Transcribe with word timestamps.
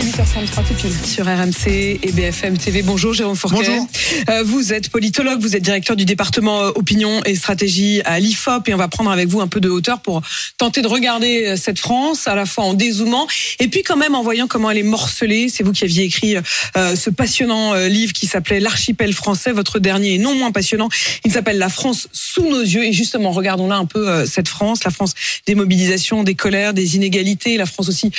Il 0.00 0.06
est 0.06 0.10
8h33 0.10 0.64
tout 0.68 0.74
pile 0.74 0.92
sur 1.04 1.26
RMC 1.26 1.98
et 2.02 2.12
BFM 2.12 2.56
TV. 2.56 2.82
Bonjour 2.82 3.14
Jérôme 3.14 3.34
Fourquet. 3.34 3.56
Bonjour. 3.56 3.88
Euh, 4.30 4.42
vous 4.44 4.72
êtes 4.72 4.90
politologue, 4.90 5.40
vous 5.40 5.56
êtes 5.56 5.62
directeur 5.62 5.96
du 5.96 6.04
département 6.04 6.60
euh, 6.60 6.70
opinion 6.76 7.20
et 7.24 7.34
stratégie 7.34 8.00
à 8.04 8.20
l'IFOP 8.20 8.68
et 8.68 8.74
on 8.74 8.76
va 8.76 8.86
prendre 8.86 9.10
avec 9.10 9.26
vous 9.26 9.40
un 9.40 9.48
peu 9.48 9.58
de 9.58 9.68
hauteur 9.68 9.98
pour 9.98 10.22
tenter 10.56 10.82
de 10.82 10.86
regarder 10.86 11.46
euh, 11.46 11.56
cette 11.56 11.80
France 11.80 12.28
à 12.28 12.36
la 12.36 12.46
fois 12.46 12.64
en 12.64 12.74
dézoomant 12.74 13.26
et 13.58 13.66
puis 13.66 13.82
quand 13.82 13.96
même 13.96 14.14
en 14.14 14.22
voyant 14.22 14.46
comment 14.46 14.70
elle 14.70 14.78
est 14.78 14.84
morcelée. 14.84 15.48
C'est 15.48 15.64
vous 15.64 15.72
qui 15.72 15.82
aviez 15.82 16.04
écrit 16.04 16.36
euh, 16.36 16.94
ce 16.94 17.10
passionnant 17.10 17.74
euh, 17.74 17.88
livre 17.88 18.12
qui 18.12 18.28
s'appelait 18.28 18.60
L'archipel 18.60 19.12
français. 19.12 19.50
Votre 19.50 19.80
dernier 19.80 20.14
est 20.14 20.18
non 20.18 20.36
moins 20.36 20.52
passionnant. 20.52 20.88
Il 21.24 21.32
s'appelle 21.32 21.58
La 21.58 21.70
France 21.70 22.08
sous 22.12 22.48
nos 22.48 22.62
yeux 22.62 22.84
et 22.84 22.92
justement 22.92 23.32
regardons 23.32 23.66
là 23.66 23.76
un 23.76 23.86
peu 23.86 24.26
cette 24.26 24.48
France, 24.48 24.84
la 24.84 24.92
France 24.92 25.14
des 25.46 25.56
mobilisations, 25.56 26.22
des 26.22 26.36
colères, 26.36 26.72
des 26.72 26.94
inégalités, 26.94 27.56
la 27.56 27.66
France 27.66 27.88
aussi 27.88 28.12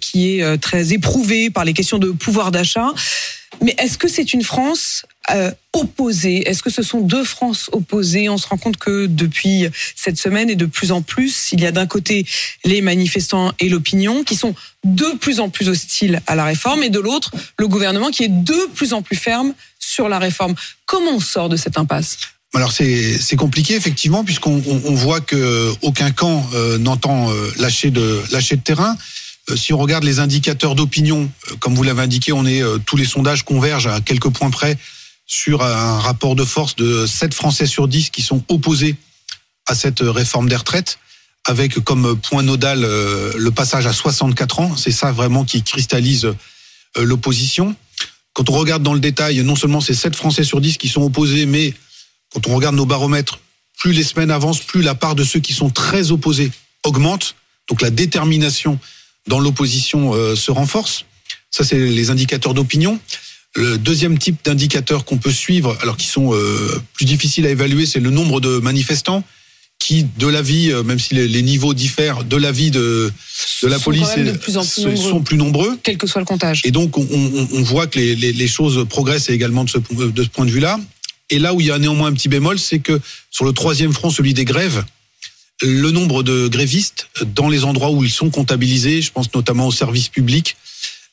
qui 0.00 0.38
est 0.38 0.58
très 0.58 0.92
éprouvée 0.92 1.09
par 1.52 1.64
les 1.64 1.72
questions 1.72 1.98
de 1.98 2.10
pouvoir 2.10 2.50
d'achat. 2.50 2.88
Mais 3.62 3.74
est-ce 3.78 3.98
que 3.98 4.08
c'est 4.08 4.32
une 4.32 4.42
France 4.42 5.04
euh, 5.30 5.50
opposée? 5.72 6.48
Est-ce 6.48 6.62
que 6.62 6.70
ce 6.70 6.82
sont 6.82 7.00
deux 7.00 7.24
France 7.24 7.68
opposées? 7.72 8.28
On 8.28 8.38
se 8.38 8.46
rend 8.46 8.56
compte 8.56 8.76
que 8.76 9.06
depuis 9.06 9.66
cette 9.96 10.18
semaine 10.18 10.48
et 10.48 10.56
de 10.56 10.66
plus 10.66 10.92
en 10.92 11.02
plus, 11.02 11.50
il 11.52 11.60
y 11.60 11.66
a 11.66 11.72
d'un 11.72 11.86
côté 11.86 12.24
les 12.64 12.80
manifestants 12.80 13.52
et 13.58 13.68
l'opinion 13.68 14.24
qui 14.24 14.36
sont 14.36 14.54
de 14.84 15.16
plus 15.18 15.40
en 15.40 15.50
plus 15.50 15.68
hostiles 15.68 16.22
à 16.26 16.34
la 16.34 16.44
réforme 16.44 16.82
et 16.82 16.90
de 16.90 17.00
l'autre 17.00 17.32
le 17.58 17.68
gouvernement 17.68 18.10
qui 18.10 18.24
est 18.24 18.28
de 18.28 18.68
plus 18.74 18.92
en 18.92 19.02
plus 19.02 19.16
ferme 19.16 19.52
sur 19.78 20.08
la 20.08 20.18
réforme. 20.18 20.54
Comment 20.86 21.16
on 21.16 21.20
sort 21.20 21.48
de 21.48 21.56
cette 21.56 21.76
impasse? 21.76 22.18
Alors 22.54 22.72
c'est 22.72 23.36
compliqué 23.36 23.74
effectivement 23.74 24.24
puisqu'on 24.24 24.62
on, 24.66 24.80
on 24.84 24.94
voit 24.94 25.20
que 25.20 25.72
aucun 25.82 26.10
camp 26.10 26.44
euh, 26.54 26.78
n'entend 26.78 27.30
euh, 27.30 27.52
lâcher 27.58 27.90
de 27.90 28.22
lâcher 28.32 28.56
de 28.56 28.62
terrain. 28.62 28.96
Euh, 29.50 29.56
si 29.56 29.72
on 29.72 29.78
regarde 29.78 30.04
les 30.04 30.18
indicateurs 30.18 30.74
d'opinion, 30.74 31.30
euh, 31.50 31.56
comme 31.56 31.74
vous 31.74 31.82
l'avez 31.82 32.02
indiqué, 32.02 32.32
on 32.32 32.46
est 32.46 32.62
euh, 32.62 32.78
tous 32.78 32.96
les 32.96 33.04
sondages 33.04 33.44
convergent 33.44 33.88
à 33.88 34.00
quelques 34.00 34.30
points 34.30 34.50
près 34.50 34.78
sur 35.26 35.62
un 35.62 35.98
rapport 36.00 36.34
de 36.34 36.44
force 36.44 36.74
de 36.76 37.06
7 37.06 37.34
Français 37.34 37.66
sur 37.66 37.86
10 37.86 38.10
qui 38.10 38.22
sont 38.22 38.42
opposés 38.48 38.96
à 39.66 39.74
cette 39.74 40.00
réforme 40.00 40.48
des 40.48 40.56
retraites 40.56 40.98
avec 41.46 41.78
comme 41.84 42.18
point 42.18 42.42
nodal 42.42 42.80
le 42.80 43.50
passage 43.50 43.86
à 43.86 43.92
64 43.92 44.58
ans, 44.58 44.76
c'est 44.76 44.90
ça 44.90 45.12
vraiment 45.12 45.44
qui 45.44 45.62
cristallise 45.62 46.34
l'opposition. 46.98 47.76
Quand 48.34 48.50
on 48.50 48.54
regarde 48.54 48.82
dans 48.82 48.92
le 48.92 48.98
détail, 48.98 49.40
non 49.44 49.54
seulement 49.54 49.80
c'est 49.80 49.94
7 49.94 50.16
Français 50.16 50.42
sur 50.42 50.60
10 50.60 50.78
qui 50.78 50.88
sont 50.88 51.02
opposés, 51.02 51.46
mais 51.46 51.72
quand 52.34 52.48
on 52.48 52.56
regarde 52.56 52.74
nos 52.74 52.84
baromètres, 52.84 53.38
plus 53.78 53.92
les 53.92 54.04
semaines 54.04 54.32
avancent, 54.32 54.60
plus 54.60 54.82
la 54.82 54.96
part 54.96 55.14
de 55.14 55.22
ceux 55.22 55.40
qui 55.40 55.52
sont 55.52 55.70
très 55.70 56.10
opposés 56.10 56.50
augmente. 56.82 57.36
Donc 57.68 57.82
la 57.82 57.90
détermination 57.90 58.80
dans 59.26 59.40
l'opposition 59.40 60.12
euh, 60.14 60.34
se 60.36 60.50
renforce. 60.50 61.04
Ça, 61.50 61.64
c'est 61.64 61.78
les 61.78 62.10
indicateurs 62.10 62.54
d'opinion. 62.54 62.98
Le 63.56 63.78
deuxième 63.78 64.16
type 64.18 64.36
d'indicateurs 64.44 65.04
qu'on 65.04 65.18
peut 65.18 65.32
suivre, 65.32 65.76
alors 65.82 65.96
qui 65.96 66.06
sont 66.06 66.32
euh, 66.32 66.80
plus 66.94 67.04
difficiles 67.04 67.46
à 67.46 67.50
évaluer, 67.50 67.84
c'est 67.86 67.98
le 68.00 68.10
nombre 68.10 68.40
de 68.40 68.58
manifestants 68.58 69.24
qui, 69.80 70.04
de 70.18 70.26
l'avis, 70.28 70.70
euh, 70.70 70.82
même 70.82 70.98
si 71.00 71.14
les, 71.14 71.26
les 71.26 71.42
niveaux 71.42 71.74
diffèrent, 71.74 72.22
de 72.22 72.36
l'avis 72.36 72.70
de, 72.70 73.10
de 73.62 73.68
la 73.68 73.78
Sont 73.78 73.84
police, 73.84 74.08
de 74.16 74.32
plus 74.32 74.56
en 74.58 74.64
plus 74.64 74.96
sont 74.96 75.22
plus 75.22 75.36
nombreux. 75.38 75.78
Quel 75.82 75.96
que 75.96 76.06
soit 76.06 76.20
le 76.20 76.26
comptage. 76.26 76.60
Et 76.64 76.70
donc, 76.70 76.96
on, 76.98 77.06
on- 77.10 77.48
on 77.54 77.62
voit 77.62 77.86
que 77.88 77.98
les, 77.98 78.14
les- 78.14 78.32
les 78.32 78.48
choses 78.48 78.86
progressent 78.88 79.30
également 79.30 79.64
de 79.64 79.70
ce, 79.70 79.78
de 79.78 80.22
ce 80.22 80.28
point 80.28 80.44
de 80.46 80.50
vue-là. 80.50 80.78
Et 81.30 81.38
là 81.38 81.54
où 81.54 81.60
il 81.60 81.66
y 81.66 81.70
a 81.70 81.78
néanmoins 81.78 82.08
un 82.08 82.12
petit 82.12 82.28
bémol, 82.28 82.58
c'est 82.58 82.78
que 82.80 83.00
sur 83.30 83.44
le 83.44 83.52
troisième 83.52 83.92
front, 83.92 84.10
celui 84.10 84.34
des 84.34 84.44
grèves, 84.44 84.84
le 85.62 85.90
nombre 85.90 86.22
de 86.22 86.48
grévistes 86.48 87.08
dans 87.34 87.48
les 87.48 87.64
endroits 87.64 87.90
où 87.90 88.04
ils 88.04 88.10
sont 88.10 88.30
comptabilisés, 88.30 89.02
je 89.02 89.12
pense 89.12 89.32
notamment 89.34 89.66
aux 89.66 89.72
services 89.72 90.08
publics, 90.08 90.56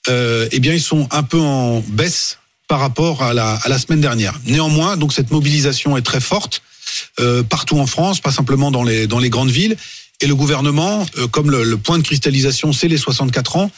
euh, 0.09 0.47
eh 0.51 0.59
bien, 0.59 0.73
ils 0.73 0.81
sont 0.81 1.07
un 1.11 1.23
peu 1.23 1.39
en 1.39 1.81
baisse 1.81 2.37
par 2.67 2.79
rapport 2.79 3.23
à 3.23 3.33
la, 3.33 3.79
semaine 3.79 4.01
dernière. 4.01 4.39
Néanmoins, 4.45 4.97
donc 4.97 5.13
cette 5.13 5.31
mobilisation 5.31 5.97
est 5.97 6.01
très 6.01 6.19
forte 6.19 6.61
euh, 7.19 7.43
partout 7.43 7.79
en 7.79 7.87
France, 7.87 8.19
pas 8.19 8.31
simplement 8.31 8.71
dans 8.71 8.83
les 8.83 9.29
grandes 9.29 9.51
villes. 9.51 9.77
Et 10.19 10.27
le 10.27 10.35
gouvernement, 10.35 11.05
euh, 11.17 11.27
comme 11.27 11.51
le, 11.51 11.77
point 11.77 11.97
de 11.97 12.03
cristallisation, 12.03 12.73
c'est 12.73 12.87
les 12.87 12.97
64 12.97 13.57
ans, 13.57 13.71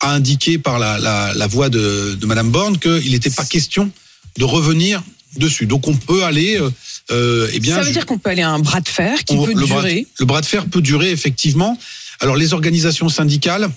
a 0.00 0.12
indiqué 0.12 0.58
par 0.58 0.78
la 0.78 1.46
voix 1.48 1.68
de, 1.68 2.14
de 2.14 2.26
Madame 2.26 2.50
Borne 2.50 2.78
qu'il 2.78 3.10
n'était 3.10 3.30
pas 3.30 3.44
question 3.44 3.90
de 4.36 4.44
revenir 4.44 5.02
dessus. 5.36 5.66
Donc 5.66 5.88
on 5.88 5.96
peut 5.96 6.22
aller, 6.22 6.60
euh, 7.10 7.48
eh 7.52 7.60
bien, 7.60 7.76
Ça 7.76 7.82
veut 7.82 7.92
dire 7.92 8.06
qu'on 8.06 8.18
peut 8.18 8.30
aller 8.30 8.42
à 8.42 8.50
un 8.50 8.58
bras 8.58 8.80
de 8.80 8.88
fer 8.88 9.24
qui 9.24 9.34
on- 9.34 9.44
peut 9.44 9.54
le 9.54 9.66
bras- 9.66 9.80
durer. 9.82 10.06
le 10.18 10.26
bras 10.26 10.40
de 10.40 10.46
fer 10.46 10.66
peut 10.66 10.80
durer 10.82 11.10
effectivement. 11.10 11.78
Alors 12.20 12.36
les 12.36 12.52
organisations 12.52 13.08
syndicales 13.08 13.68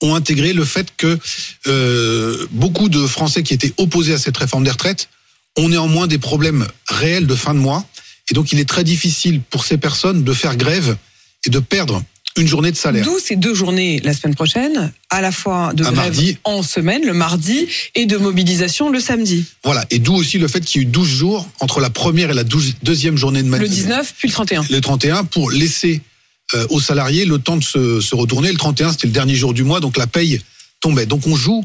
ont 0.00 0.14
intégré 0.14 0.52
le 0.52 0.64
fait 0.64 0.88
que 0.96 1.18
euh, 1.66 2.46
beaucoup 2.52 2.88
de 2.88 3.06
Français 3.06 3.42
qui 3.42 3.52
étaient 3.54 3.72
opposés 3.78 4.14
à 4.14 4.18
cette 4.18 4.36
réforme 4.36 4.64
des 4.64 4.70
retraites 4.70 5.08
ont 5.56 5.68
néanmoins 5.68 6.06
des 6.06 6.18
problèmes 6.18 6.66
réels 6.88 7.26
de 7.26 7.34
fin 7.34 7.52
de 7.54 7.58
mois. 7.58 7.84
Et 8.30 8.34
donc 8.34 8.52
il 8.52 8.60
est 8.60 8.68
très 8.68 8.84
difficile 8.84 9.40
pour 9.40 9.64
ces 9.64 9.76
personnes 9.78 10.22
de 10.22 10.32
faire 10.32 10.56
grève 10.56 10.96
et 11.46 11.50
de 11.50 11.58
perdre 11.58 12.02
une 12.38 12.48
journée 12.48 12.70
de 12.70 12.76
salaire. 12.76 13.04
D'où 13.04 13.18
ces 13.18 13.36
deux 13.36 13.54
journées 13.54 14.00
la 14.04 14.12
semaine 14.12 14.34
prochaine, 14.34 14.92
à 15.10 15.20
la 15.20 15.32
fois 15.32 15.72
de 15.74 15.82
grève 15.82 15.96
mardi. 15.96 16.38
en 16.44 16.62
semaine, 16.62 17.04
le 17.04 17.12
mardi, 17.12 17.66
et 17.94 18.06
de 18.06 18.16
mobilisation 18.16 18.90
le 18.90 19.00
samedi. 19.00 19.44
Voilà. 19.64 19.84
Et 19.90 19.98
d'où 19.98 20.14
aussi 20.14 20.38
le 20.38 20.48
fait 20.48 20.60
qu'il 20.60 20.80
y 20.80 20.84
ait 20.84 20.88
eu 20.88 20.90
12 20.90 21.08
jours 21.08 21.48
entre 21.60 21.80
la 21.80 21.90
première 21.90 22.30
et 22.30 22.34
la 22.34 22.44
12 22.44 22.76
deuxième 22.82 23.16
journée 23.16 23.42
de 23.42 23.46
Le 23.46 23.58
manif. 23.58 23.68
19 23.68 24.14
puis 24.18 24.28
le 24.28 24.32
31. 24.32 24.64
le 24.70 24.80
31 24.80 25.24
pour 25.24 25.50
laisser 25.50 26.00
euh, 26.54 26.66
aux 26.70 26.80
salariés 26.80 27.24
le 27.26 27.38
temps 27.38 27.56
de 27.56 27.64
se, 27.64 28.00
se 28.00 28.14
retourner. 28.14 28.50
Le 28.50 28.58
31, 28.58 28.92
c'était 28.92 29.06
le 29.06 29.12
dernier 29.12 29.34
jour 29.34 29.52
du 29.52 29.64
mois, 29.64 29.80
donc 29.80 29.96
la 29.96 30.06
paye 30.06 30.40
tombait. 30.80 31.06
Donc 31.06 31.26
on 31.26 31.36
joue 31.36 31.64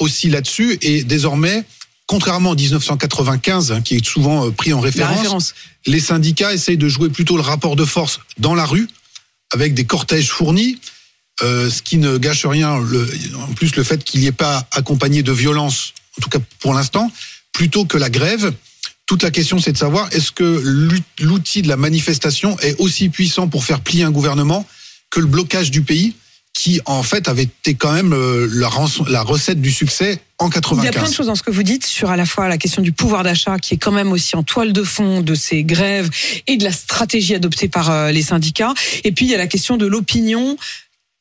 aussi 0.00 0.28
là-dessus 0.28 0.78
et 0.82 1.02
désormais, 1.02 1.64
contrairement 2.06 2.50
en 2.50 2.54
1995, 2.54 3.72
hein, 3.72 3.80
qui 3.80 3.96
est 3.96 4.04
souvent 4.04 4.46
euh, 4.46 4.50
pris 4.50 4.72
en 4.72 4.80
référence. 4.80 5.54
les 5.86 6.00
syndicats 6.00 6.52
essayent 6.52 6.76
de 6.76 6.88
jouer 6.88 7.08
plutôt 7.08 7.36
le 7.36 7.42
rapport 7.42 7.76
de 7.76 7.84
force 7.84 8.20
dans 8.38 8.54
la 8.54 8.64
rue, 8.64 8.88
avec 9.52 9.74
des 9.74 9.84
cortèges 9.84 10.30
fournis, 10.30 10.78
euh, 11.42 11.70
ce 11.70 11.82
qui 11.82 11.98
ne 11.98 12.18
gâche 12.18 12.46
rien. 12.46 12.78
Le, 12.78 13.08
en 13.36 13.52
plus, 13.54 13.76
le 13.76 13.84
fait 13.84 14.02
qu'il 14.02 14.20
n'y 14.20 14.26
ait 14.26 14.32
pas 14.32 14.66
accompagné 14.72 15.22
de 15.22 15.32
violence, 15.32 15.94
en 16.18 16.22
tout 16.22 16.30
cas 16.30 16.40
pour 16.60 16.74
l'instant, 16.74 17.10
plutôt 17.52 17.84
que 17.84 17.98
la 17.98 18.10
grève. 18.10 18.52
Toute 19.06 19.22
la 19.22 19.30
question, 19.30 19.58
c'est 19.58 19.72
de 19.72 19.78
savoir 19.78 20.08
est-ce 20.12 20.32
que 20.32 20.62
l'outil 21.20 21.62
de 21.62 21.68
la 21.68 21.76
manifestation 21.76 22.58
est 22.60 22.78
aussi 22.78 23.08
puissant 23.08 23.48
pour 23.48 23.64
faire 23.64 23.80
plier 23.80 24.04
un 24.04 24.10
gouvernement 24.10 24.66
que 25.10 25.20
le 25.20 25.26
blocage 25.26 25.70
du 25.70 25.80
pays, 25.80 26.14
qui 26.52 26.80
en 26.84 27.02
fait 27.02 27.28
avait 27.28 27.44
été 27.44 27.74
quand 27.74 27.92
même 27.92 28.12
euh, 28.12 28.46
la, 28.52 28.68
la 29.08 29.22
recette 29.22 29.62
du 29.62 29.72
succès 29.72 30.20
en 30.38 30.48
Il 30.48 30.54
y 30.54 30.58
a 30.58 30.92
plein 30.92 31.02
de 31.02 31.08
95. 31.08 31.14
choses 31.14 31.26
dans 31.26 31.34
ce 31.34 31.42
que 31.42 31.50
vous 31.50 31.64
dites 31.64 31.84
sur 31.84 32.10
à 32.10 32.16
la 32.16 32.24
fois 32.24 32.48
la 32.48 32.58
question 32.58 32.80
du 32.80 32.92
pouvoir 32.92 33.24
d'achat 33.24 33.58
qui 33.58 33.74
est 33.74 33.76
quand 33.76 33.90
même 33.90 34.12
aussi 34.12 34.36
en 34.36 34.44
toile 34.44 34.72
de 34.72 34.84
fond 34.84 35.20
de 35.20 35.34
ces 35.34 35.64
grèves 35.64 36.10
et 36.46 36.56
de 36.56 36.64
la 36.64 36.72
stratégie 36.72 37.34
adoptée 37.34 37.68
par 37.68 37.90
euh, 37.90 38.12
les 38.12 38.22
syndicats. 38.22 38.72
Et 39.02 39.10
puis 39.10 39.26
il 39.26 39.30
y 39.30 39.34
a 39.34 39.38
la 39.38 39.48
question 39.48 39.76
de 39.76 39.86
l'opinion 39.86 40.56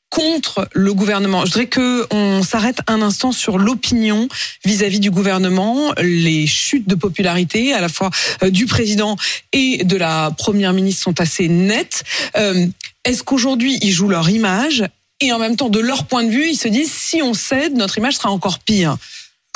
contre 0.09 0.69
le 0.73 0.93
gouvernement. 0.93 1.45
Je 1.45 1.51
voudrais 1.51 1.65
que 1.65 2.05
on 2.11 2.43
s'arrête 2.43 2.79
un 2.87 3.01
instant 3.01 3.31
sur 3.31 3.57
l'opinion 3.57 4.27
vis-à-vis 4.63 4.99
du 4.99 5.11
gouvernement, 5.11 5.93
les 5.97 6.47
chutes 6.47 6.87
de 6.87 6.95
popularité 6.95 7.73
à 7.73 7.81
la 7.81 7.89
fois 7.89 8.09
euh, 8.43 8.49
du 8.49 8.67
président 8.67 9.17
et 9.51 9.83
de 9.83 9.97
la 9.97 10.31
première 10.37 10.73
ministre 10.73 11.03
sont 11.03 11.19
assez 11.19 11.47
nettes. 11.49 12.03
Euh, 12.37 12.67
Est-ce 13.03 13.23
qu'aujourd'hui 13.23 13.79
ils 13.81 13.91
jouent 13.91 14.09
leur 14.09 14.29
image 14.29 14.85
et 15.19 15.31
en 15.31 15.39
même 15.39 15.55
temps 15.55 15.69
de 15.69 15.79
leur 15.79 16.05
point 16.05 16.23
de 16.23 16.29
vue 16.29 16.49
ils 16.49 16.57
se 16.57 16.67
disent 16.67 16.91
si 16.91 17.21
on 17.21 17.33
cède 17.33 17.75
notre 17.75 17.97
image 17.97 18.15
sera 18.15 18.29
encore 18.29 18.59
pire. 18.59 18.97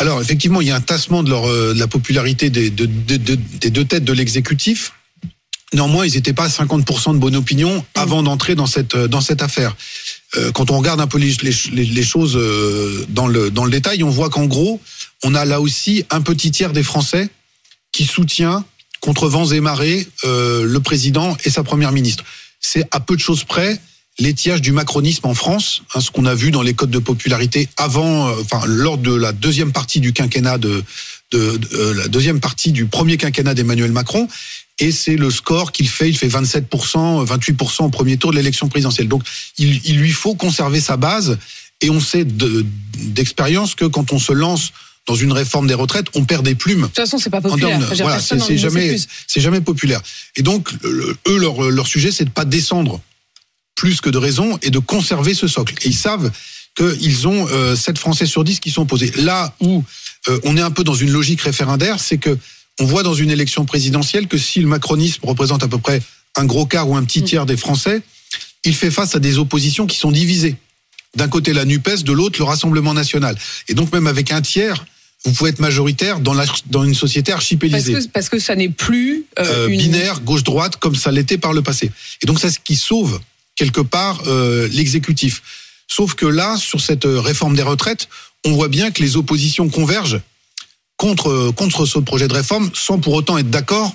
Alors 0.02 0.20
effectivement, 0.20 0.62
il 0.62 0.68
y 0.68 0.72
a 0.72 0.76
un 0.76 0.82
tassement 0.82 1.22
de, 1.22 1.32
euh, 1.32 1.76
la 1.76 1.88
popularité 1.88 2.50
des, 2.50 2.72
de- 2.72 2.88
de- 2.88 3.18
de- 3.18 3.36
des 3.36 3.70
deux 3.70 3.86
têtes 3.86 4.04
de 4.04 4.14
l'exécutif. 4.14 4.94
Néanmoins, 5.74 6.08
ils 6.08 6.14
n'étaient 6.16 6.34
pas 6.34 6.46
à 6.46 6.50
50% 6.50 7.14
de 7.14 7.20
bonne 7.20 7.36
opinion 7.36 7.86
avant 7.94 8.24
d'entrer 8.24 8.56
dans 8.56 8.66
cette, 8.66 8.96
euh, 8.96 9.08
affaire. 9.40 9.76
Euh, 10.38 10.52
quand 10.52 10.72
on 10.72 10.80
regarde 10.80 11.00
un 11.02 11.06
peu 11.08 11.20
les, 11.20 12.04
choses 12.04 12.34
dans 13.10 13.28
le, 13.28 13.52
détail, 13.70 14.04
on 14.04 14.10
voit 14.10 14.32
qu'en 14.32 14.46
gros, 14.46 14.82
on 15.24 15.36
a 15.36 15.46
là 15.46 15.62
aussi 15.62 16.04
un 16.10 16.22
petit 16.22 16.50
tiers 16.50 16.74
des 16.74 16.84
Français 16.84 17.30
qui 17.92 18.06
soutient 18.06 18.66
contre 19.02 19.30
vents 19.30 19.52
et 19.52 19.60
marées 19.60 20.08
le 20.24 20.78
président 20.80 21.38
et 21.46 21.52
sa 21.52 21.64
première 21.64 21.92
ministre. 21.92 22.24
C'est 22.60 22.88
à 22.92 23.00
peu 23.00 23.16
de 23.16 23.22
choses 23.22 23.44
près 23.44 23.80
l'étiage 24.20 24.62
du 24.62 24.72
macronisme 24.72 25.26
en 25.28 25.34
France, 25.34 25.82
hein, 25.96 26.02
ce 26.02 26.12
qu'on 26.12 26.26
a 26.26 26.36
vu 26.36 26.52
dans 26.52 26.62
les 26.62 26.74
codes 26.74 26.92
de 26.92 27.00
popularité 27.00 27.70
avant, 27.78 28.28
euh, 28.30 28.34
enfin 28.42 28.62
lors 28.68 28.98
de 28.98 29.14
la 29.14 29.32
deuxième 29.32 29.72
partie 29.72 30.00
du 30.00 30.14
quinquennat 30.14 30.58
de, 30.58 30.84
de, 31.32 31.58
de- 31.58 31.70
euh, 31.76 31.94
la 31.96 32.08
deuxième 32.08 32.40
partie 32.40 32.72
du 32.72 32.86
premier 32.86 33.18
quinquennat 33.18 33.54
d'Emmanuel 33.54 33.92
Macron. 33.92 34.28
Et 34.80 34.92
c'est 34.92 35.16
le 35.16 35.30
score 35.30 35.72
qu'il 35.72 35.88
fait. 35.88 36.10
Il 36.10 36.18
fait 36.18 36.28
27%, 36.28 37.26
28% 37.26 37.84
au 37.86 37.90
premier 37.90 38.18
tour 38.18 38.32
de 38.32 38.36
l'élection 38.38 38.68
présidentielle. 38.68 39.08
Donc, 39.08 39.24
il, 39.60 39.80
il 39.86 39.98
lui 39.98 40.12
faut 40.12 40.34
conserver 40.36 40.82
sa 40.82 40.98
base 40.98 41.38
Et 41.82 41.90
on 41.90 42.00
sait 42.00 42.26
de- 42.26 42.66
d'expérience 42.98 43.76
que 43.76 43.86
quand 43.86 44.12
on 44.14 44.20
se 44.20 44.34
lance 44.34 44.72
dans 45.08 45.16
une 45.16 45.32
réforme 45.34 45.68
des 45.68 45.74
retraites, 45.74 46.08
on 46.14 46.26
perd 46.26 46.46
des 46.46 46.54
plumes. 46.56 46.82
De 46.82 46.86
toute 46.88 46.96
façon, 46.96 47.18
c'est 47.18 47.30
pas 47.32 47.42
populaire. 47.42 47.80
voilà, 48.04 48.20
c'est 48.48 48.58
jamais, 48.58 48.98
c'est 49.28 49.42
jamais 49.42 49.62
populaire. 49.62 50.02
Et 50.36 50.44
donc, 50.44 50.70
eux, 51.28 51.38
leur, 51.40 51.70
leur 51.72 51.88
sujet, 51.88 52.12
c'est 52.12 52.26
de 52.26 52.30
pas 52.30 52.46
descendre 52.46 53.02
plus 53.76 54.02
que 54.02 54.10
de 54.10 54.18
raison 54.18 54.58
et 54.62 54.70
de 54.70 54.80
conserver 54.80 55.34
ce 55.34 55.48
socle. 55.48 55.76
Et 55.84 55.90
ils 55.90 55.96
savent 55.96 56.32
qu'ils 56.76 57.28
ont 57.28 57.48
euh, 57.50 57.76
7 57.76 57.98
Français 57.98 58.26
sur 58.26 58.44
10 58.44 58.60
qui 58.60 58.72
sont 58.72 58.84
opposés. 58.84 59.12
Là 59.18 59.54
où 59.60 59.84
euh, 60.30 60.40
on 60.44 60.56
est 60.58 60.62
un 60.62 60.72
peu 60.72 60.84
dans 60.84 60.94
une 60.94 61.12
logique 61.12 61.42
référendaire, 61.42 62.00
c'est 62.00 62.18
que 62.18 62.38
on 62.80 62.86
voit 62.86 63.04
dans 63.04 63.14
une 63.14 63.30
élection 63.30 63.66
présidentielle 63.66 64.28
que 64.28 64.38
si 64.38 64.60
le 64.60 64.68
macronisme 64.68 65.26
représente 65.26 65.64
à 65.64 65.68
peu 65.68 65.78
près 65.78 66.02
un 66.36 66.46
gros 66.46 66.66
quart 66.66 66.90
ou 66.90 66.96
un 66.96 67.04
petit 67.04 67.24
tiers 67.24 67.46
des 67.46 67.58
Français, 67.58 68.02
il 68.64 68.76
fait 68.76 68.92
face 68.92 69.16
à 69.16 69.20
des 69.20 69.38
oppositions 69.38 69.88
qui 69.88 69.98
sont 69.98 70.12
divisées. 70.12 70.56
D'un 71.16 71.28
côté 71.28 71.54
la 71.54 71.66
NUPES, 71.66 72.04
de 72.04 72.14
l'autre 72.14 72.40
le 72.40 72.46
Rassemblement 72.46 72.94
national. 72.94 73.38
Et 73.68 73.74
donc 73.74 73.92
même 73.92 74.08
avec 74.08 74.32
un 74.32 74.42
tiers, 74.42 74.86
vous 75.26 75.34
pouvez 75.34 75.50
être 75.50 75.60
majoritaire 75.60 76.20
dans, 76.20 76.34
la, 76.34 76.46
dans 76.68 76.84
une 76.84 76.96
société 76.96 77.32
Parce 77.32 77.44
archipélisée 77.44 77.94
que, 77.94 78.08
parce 78.08 78.30
que 78.30 78.40
ça 78.40 78.56
n'est 78.56 78.70
plus 78.70 79.26
euh, 79.38 79.44
euh, 79.44 79.68
une... 79.68 79.78
binaire 79.78 80.22
gauche-droite 80.22 80.78
comme 80.78 80.96
ça 80.96 81.12
l'était 81.12 81.38
par 81.38 81.54
le 81.54 81.62
passé. 81.62 81.92
Et 82.22 82.26
donc 82.26 82.40
c'est 82.40 82.50
ce 82.50 82.60
qui 82.60 82.76
sauve 82.76 83.20
quelque 83.62 83.82
part 83.82 84.24
euh, 84.26 84.68
l'exécutif. 84.70 85.44
Sauf 85.88 86.16
que 86.16 86.26
là, 86.26 86.58
sur 86.58 86.82
cette 86.82 87.06
euh, 87.06 87.22
réforme 87.22 87.56
des 87.56 87.62
retraites, 87.62 88.10
on 88.44 88.54
voit 88.54 88.70
bien 88.70 88.90
que 88.90 89.04
les 89.04 89.18
oppositions 89.18 89.70
convergent 89.70 90.20
contre 90.98 91.30
euh, 91.30 91.52
contre 91.52 91.86
ce 91.86 92.00
projet 92.00 92.28
de 92.28 92.34
réforme, 92.34 92.72
sans 92.74 92.98
pour 92.98 93.14
autant 93.14 93.38
être 93.38 93.52
d'accord 93.52 93.94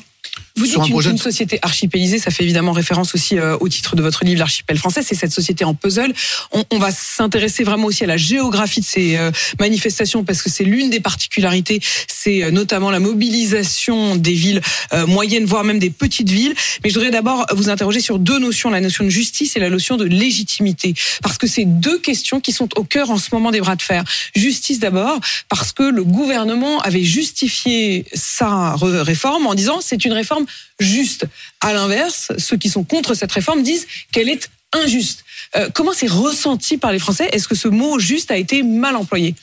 Vous 0.56 0.64
dites 0.64 0.72
sur 0.72 0.82
un 0.82 0.86
une, 0.86 0.92
projet. 0.92 1.10
une 1.10 1.18
société 1.18 1.58
archipélisée, 1.60 2.18
ça 2.18 2.30
fait 2.30 2.42
évidemment 2.42 2.72
référence 2.72 3.14
aussi 3.14 3.38
euh, 3.38 3.58
au 3.60 3.68
titre 3.68 3.94
de 3.94 4.00
votre 4.00 4.24
livre, 4.24 4.38
l'archipel 4.38 4.78
français, 4.78 5.02
c'est 5.02 5.14
cette 5.14 5.32
société 5.32 5.64
en 5.64 5.74
puzzle. 5.74 6.14
On, 6.52 6.64
on 6.70 6.78
va 6.78 6.90
s'intéresser 6.90 7.62
vraiment 7.62 7.86
aussi 7.86 8.04
à 8.04 8.06
la 8.06 8.16
géographie 8.16 8.80
de 8.80 8.86
ces 8.86 9.16
euh, 9.18 9.30
manifestations 9.60 10.24
parce 10.24 10.40
que 10.40 10.48
c'est 10.48 10.64
l'une 10.64 10.88
des 10.88 11.00
particularités, 11.00 11.80
c'est 12.08 12.42
euh, 12.42 12.50
notamment 12.50 12.90
la 12.90 13.00
mobilisation 13.00 14.16
des 14.16 14.32
villes 14.32 14.62
moyennes, 15.06 15.44
voire 15.44 15.64
même 15.64 15.78
des 15.78 15.90
petites 15.90 16.30
villes. 16.30 16.54
Mais 16.82 16.90
je 16.90 16.94
voudrais 16.94 17.10
d'abord 17.10 17.44
vous 17.52 17.68
interroger 17.68 18.00
sur 18.00 18.18
deux 18.18 18.38
notions, 18.38 18.70
la 18.70 18.80
notion 18.80 19.04
de 19.04 19.10
justice 19.10 19.56
et 19.56 19.60
la 19.60 19.68
notion 19.68 19.96
de 19.96 20.04
légitimité, 20.04 20.94
parce 21.22 21.38
que 21.38 21.46
c'est 21.46 21.64
deux 21.64 21.98
questions 21.98 22.40
qui 22.40 22.52
sont 22.52 22.68
au 22.76 22.84
cœur 22.84 23.10
en 23.10 23.18
ce 23.18 23.28
moment 23.32 23.50
des 23.50 23.60
bras 23.60 23.76
de 23.76 23.82
fer. 23.82 24.04
Justice 24.34 24.78
d'abord, 24.78 25.20
parce 25.48 25.72
que 25.72 25.82
le 25.82 26.04
gouvernement 26.04 26.80
avait 26.80 27.02
justifié 27.02 28.06
sa 28.14 28.74
réforme 28.76 29.46
en 29.46 29.54
disant 29.54 29.80
c'est 29.80 30.04
une 30.04 30.12
réforme 30.12 30.45
juste. 30.78 31.26
À 31.60 31.72
l'inverse, 31.72 32.32
ceux 32.38 32.56
qui 32.56 32.68
sont 32.68 32.84
contre 32.84 33.14
cette 33.14 33.32
réforme 33.32 33.62
disent 33.62 33.86
qu'elle 34.12 34.28
est 34.28 34.50
injuste. 34.72 35.24
Euh, 35.56 35.68
comment 35.72 35.92
c'est 35.94 36.08
ressenti 36.08 36.76
par 36.76 36.92
les 36.92 36.98
Français? 36.98 37.28
Est-ce 37.32 37.48
que 37.48 37.54
ce 37.54 37.68
mot 37.68 37.98
juste 37.98 38.30
a 38.30 38.36
été 38.36 38.62
mal 38.62 38.96
employé? 38.96 39.34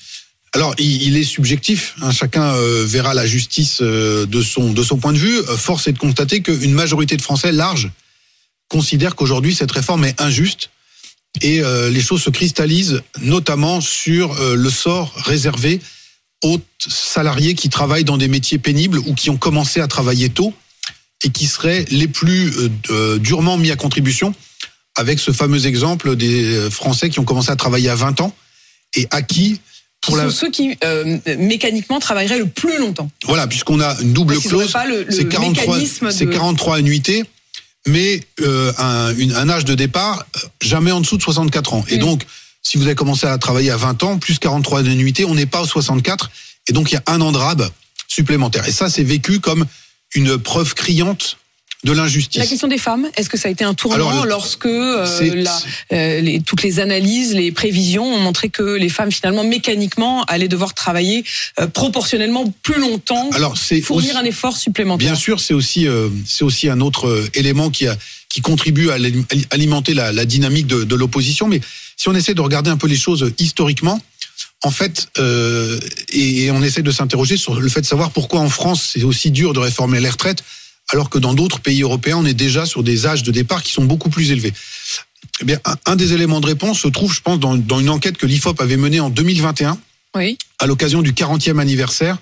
Alors, 0.53 0.75
il, 0.77 1.17
est 1.17 1.23
subjectif. 1.23 1.95
hein. 2.01 2.11
chacun 2.11 2.53
euh, 2.53 2.85
verra 2.85 3.13
la 3.15 3.25
justice 3.25 3.79
euh, 3.81 4.27
de 4.27 4.41
son 4.41 4.71
de 4.71 4.83
son 4.83 4.97
point 4.97 5.13
de 5.13 5.17
vue. 5.17 5.41
Force 5.57 5.87
est 5.87 5.93
de 5.93 5.97
constater 5.97 6.41
qu'une 6.41 6.73
majorité 6.73 7.17
de 7.17 7.21
Français 7.21 7.51
large 7.51 7.89
considère 8.69 9.15
qu'aujourd'hui 9.15 9.55
cette 9.55 9.71
réforme 9.71 10.05
est 10.05 10.19
injuste 10.21 10.69
et 11.41 11.61
les 11.89 12.01
choses 12.01 12.21
se 12.21 12.29
cristallisent 12.29 13.01
notamment 13.21 13.81
sur 13.81 14.35
le 14.55 14.69
sort 14.69 15.13
réservé 15.15 15.79
aux 16.43 16.59
salariés 16.87 17.55
qui 17.55 17.69
travaillent 17.69 18.03
dans 18.03 18.17
des 18.17 18.27
métiers 18.27 18.59
pénibles 18.59 18.99
ou 18.99 19.13
qui 19.15 19.29
ont 19.29 19.37
commencé 19.37 19.79
à 19.79 19.87
travailler 19.87 20.29
tôt 20.29 20.53
et 21.23 21.29
qui 21.29 21.47
seraient 21.47 21.85
les 21.89 22.07
plus 22.07 22.49
euh, 22.57 22.69
euh, 22.89 23.17
durement 23.19 23.57
mis 23.57 23.71
à 23.71 23.75
contribution 23.75 24.33
avec 24.95 25.19
ce 25.19 25.31
fameux 25.31 25.65
exemple 25.65 26.15
des 26.15 26.53
euh, 26.53 26.69
Français 26.69 27.09
qui 27.09 27.19
ont 27.19 27.23
commencé 27.25 27.49
à 27.51 27.55
travailler 27.55 27.89
à 27.89 27.95
20 27.95 28.21
ans 28.21 28.35
et 28.95 29.07
à 29.11 29.21
qui 29.21 29.59
pour 30.01 30.17
la 30.17 30.25
sont 30.25 30.31
ceux 30.31 30.51
qui 30.51 30.77
euh, 30.83 31.17
mécaniquement 31.37 31.99
travailleraient 31.99 32.39
le 32.39 32.47
plus 32.47 32.77
longtemps. 32.77 33.09
voilà 33.25 33.47
puisqu'on 33.47 33.79
a 33.79 33.95
une 34.01 34.13
double 34.13 34.37
clause 34.39 34.71
c'est 35.09 35.27
43 35.29 35.75
mécanisme 35.77 36.11
c'est 36.11 36.25
de- 36.25 36.31
43 36.33 36.77
annuités 36.77 37.23
mais 37.87 38.21
euh, 38.41 38.71
un, 38.77 39.15
une- 39.17 39.33
un 39.35 39.49
âge 39.49 39.65
de 39.65 39.75
départ 39.75 40.25
jamais 40.61 40.91
en 40.91 40.99
dessous 41.01 41.17
de 41.17 41.23
64 41.23 41.73
ans 41.73 41.85
et 41.89 41.95
Mm. 41.97 41.99
donc 42.01 42.23
si 42.61 42.77
vous 42.77 42.85
avez 42.85 42.95
commencé 42.95 43.25
à 43.27 43.37
travailler 43.37 43.71
à 43.71 43.77
20 43.77 44.03
ans 44.03 44.17
plus 44.19 44.39
43 44.39 44.81
annuités 44.81 45.25
on 45.25 45.35
n'est 45.35 45.45
pas 45.45 45.61
aux 45.61 45.67
64 45.67 46.29
et 46.67 46.73
donc 46.73 46.91
il 46.91 46.95
y 46.95 46.97
a 46.97 47.03
un 47.07 47.19
an 47.21 47.31
de 47.31 47.37
rab 47.37 47.67
supplémentaire 48.07 48.67
et 48.67 48.71
ça 48.71 48.89
c'est 48.89 49.03
vécu 49.03 49.39
comme 49.39 49.65
une 50.15 50.37
preuve 50.37 50.73
criante 50.73 51.37
de 51.83 51.91
l'injustice 51.91 52.39
La 52.39 52.47
question 52.47 52.69
des 52.69 52.77
femmes, 52.77 53.09
est-ce 53.17 53.27
que 53.29 53.37
ça 53.37 53.49
a 53.49 53.51
été 53.51 53.65
un 53.65 53.73
tournant 53.73 53.95
Alors, 54.09 54.23
le- 54.23 54.29
lorsque 54.29 54.65
euh, 54.65 55.05
la- 55.35 55.61
euh, 55.91 56.21
les, 56.21 56.39
toutes 56.39 56.63
les 56.63 56.79
analyses, 56.79 57.33
les 57.33 57.51
prévisions 57.51 58.05
ont 58.05 58.19
montré 58.19 58.47
que 58.47 58.63
les 58.63 58.87
femmes 58.87 59.11
finalement 59.11 59.43
mécaniquement 59.43 60.23
allaient 60.25 60.47
devoir 60.47 60.73
travailler 60.73 61.25
euh, 61.59 61.67
proportionnellement 61.67 62.53
plus 62.63 62.79
longtemps, 62.79 63.29
alors 63.33 63.57
fournir 63.57 64.11
aussi- 64.11 64.17
un 64.17 64.23
effort 64.23 64.55
supplémentaire? 64.55 65.09
Bien 65.09 65.15
sûr, 65.19 65.41
c'est 65.41 65.53
aussi 65.53 65.85
c'est 66.25 66.45
aussi 66.45 66.69
un 66.69 66.79
autre 66.79 67.25
élément 67.33 67.69
qui 67.69 67.87
a 67.87 67.97
qui 68.29 68.39
contribue 68.41 68.89
à 68.89 68.97
alimenter 69.51 69.93
la, 69.93 70.11
la 70.13 70.25
dynamique 70.25 70.65
de, 70.67 70.85
de 70.85 70.95
l'opposition. 70.95 71.47
Mais 71.47 71.59
si 71.97 72.07
on 72.09 72.15
essaie 72.15 72.33
de 72.33 72.41
regarder 72.41 72.71
un 72.71 72.77
peu 72.77 72.87
les 72.87 72.95
choses 72.95 73.31
historiquement, 73.37 74.01
en 74.63 74.71
fait, 74.71 75.07
euh, 75.19 75.79
et, 76.11 76.45
et 76.45 76.51
on 76.51 76.63
essaie 76.63 76.81
de 76.81 76.91
s'interroger 76.91 77.37
sur 77.37 77.59
le 77.59 77.69
fait 77.69 77.81
de 77.81 77.85
savoir 77.85 78.11
pourquoi 78.11 78.39
en 78.39 78.49
France 78.49 78.91
c'est 78.93 79.03
aussi 79.03 79.29
dur 79.31 79.53
de 79.53 79.59
réformer 79.59 79.99
les 79.99 80.09
retraites, 80.09 80.43
alors 80.89 81.09
que 81.09 81.17
dans 81.19 81.33
d'autres 81.33 81.59
pays 81.59 81.81
européens 81.81 82.17
on 82.17 82.25
est 82.25 82.33
déjà 82.33 82.65
sur 82.65 82.81
des 82.83 83.05
âges 83.05 83.23
de 83.23 83.31
départ 83.31 83.61
qui 83.63 83.71
sont 83.73 83.85
beaucoup 83.85 84.09
plus 84.09 84.31
élevés. 84.31 84.53
Eh 85.41 85.45
bien, 85.45 85.59
un, 85.65 85.75
un 85.85 85.95
des 85.95 86.13
éléments 86.13 86.39
de 86.41 86.45
réponse 86.47 86.79
se 86.79 86.87
trouve, 86.87 87.11
je 87.13 87.21
pense, 87.21 87.39
dans, 87.39 87.55
dans 87.55 87.79
une 87.79 87.89
enquête 87.89 88.17
que 88.17 88.25
l'IFOP 88.25 88.61
avait 88.61 88.77
menée 88.77 88.99
en 88.99 89.09
2021 89.09 89.77
Oui. 90.15 90.37
à 90.59 90.67
l'occasion 90.67 91.01
du 91.01 91.13
40e 91.13 91.59
anniversaire 91.59 92.17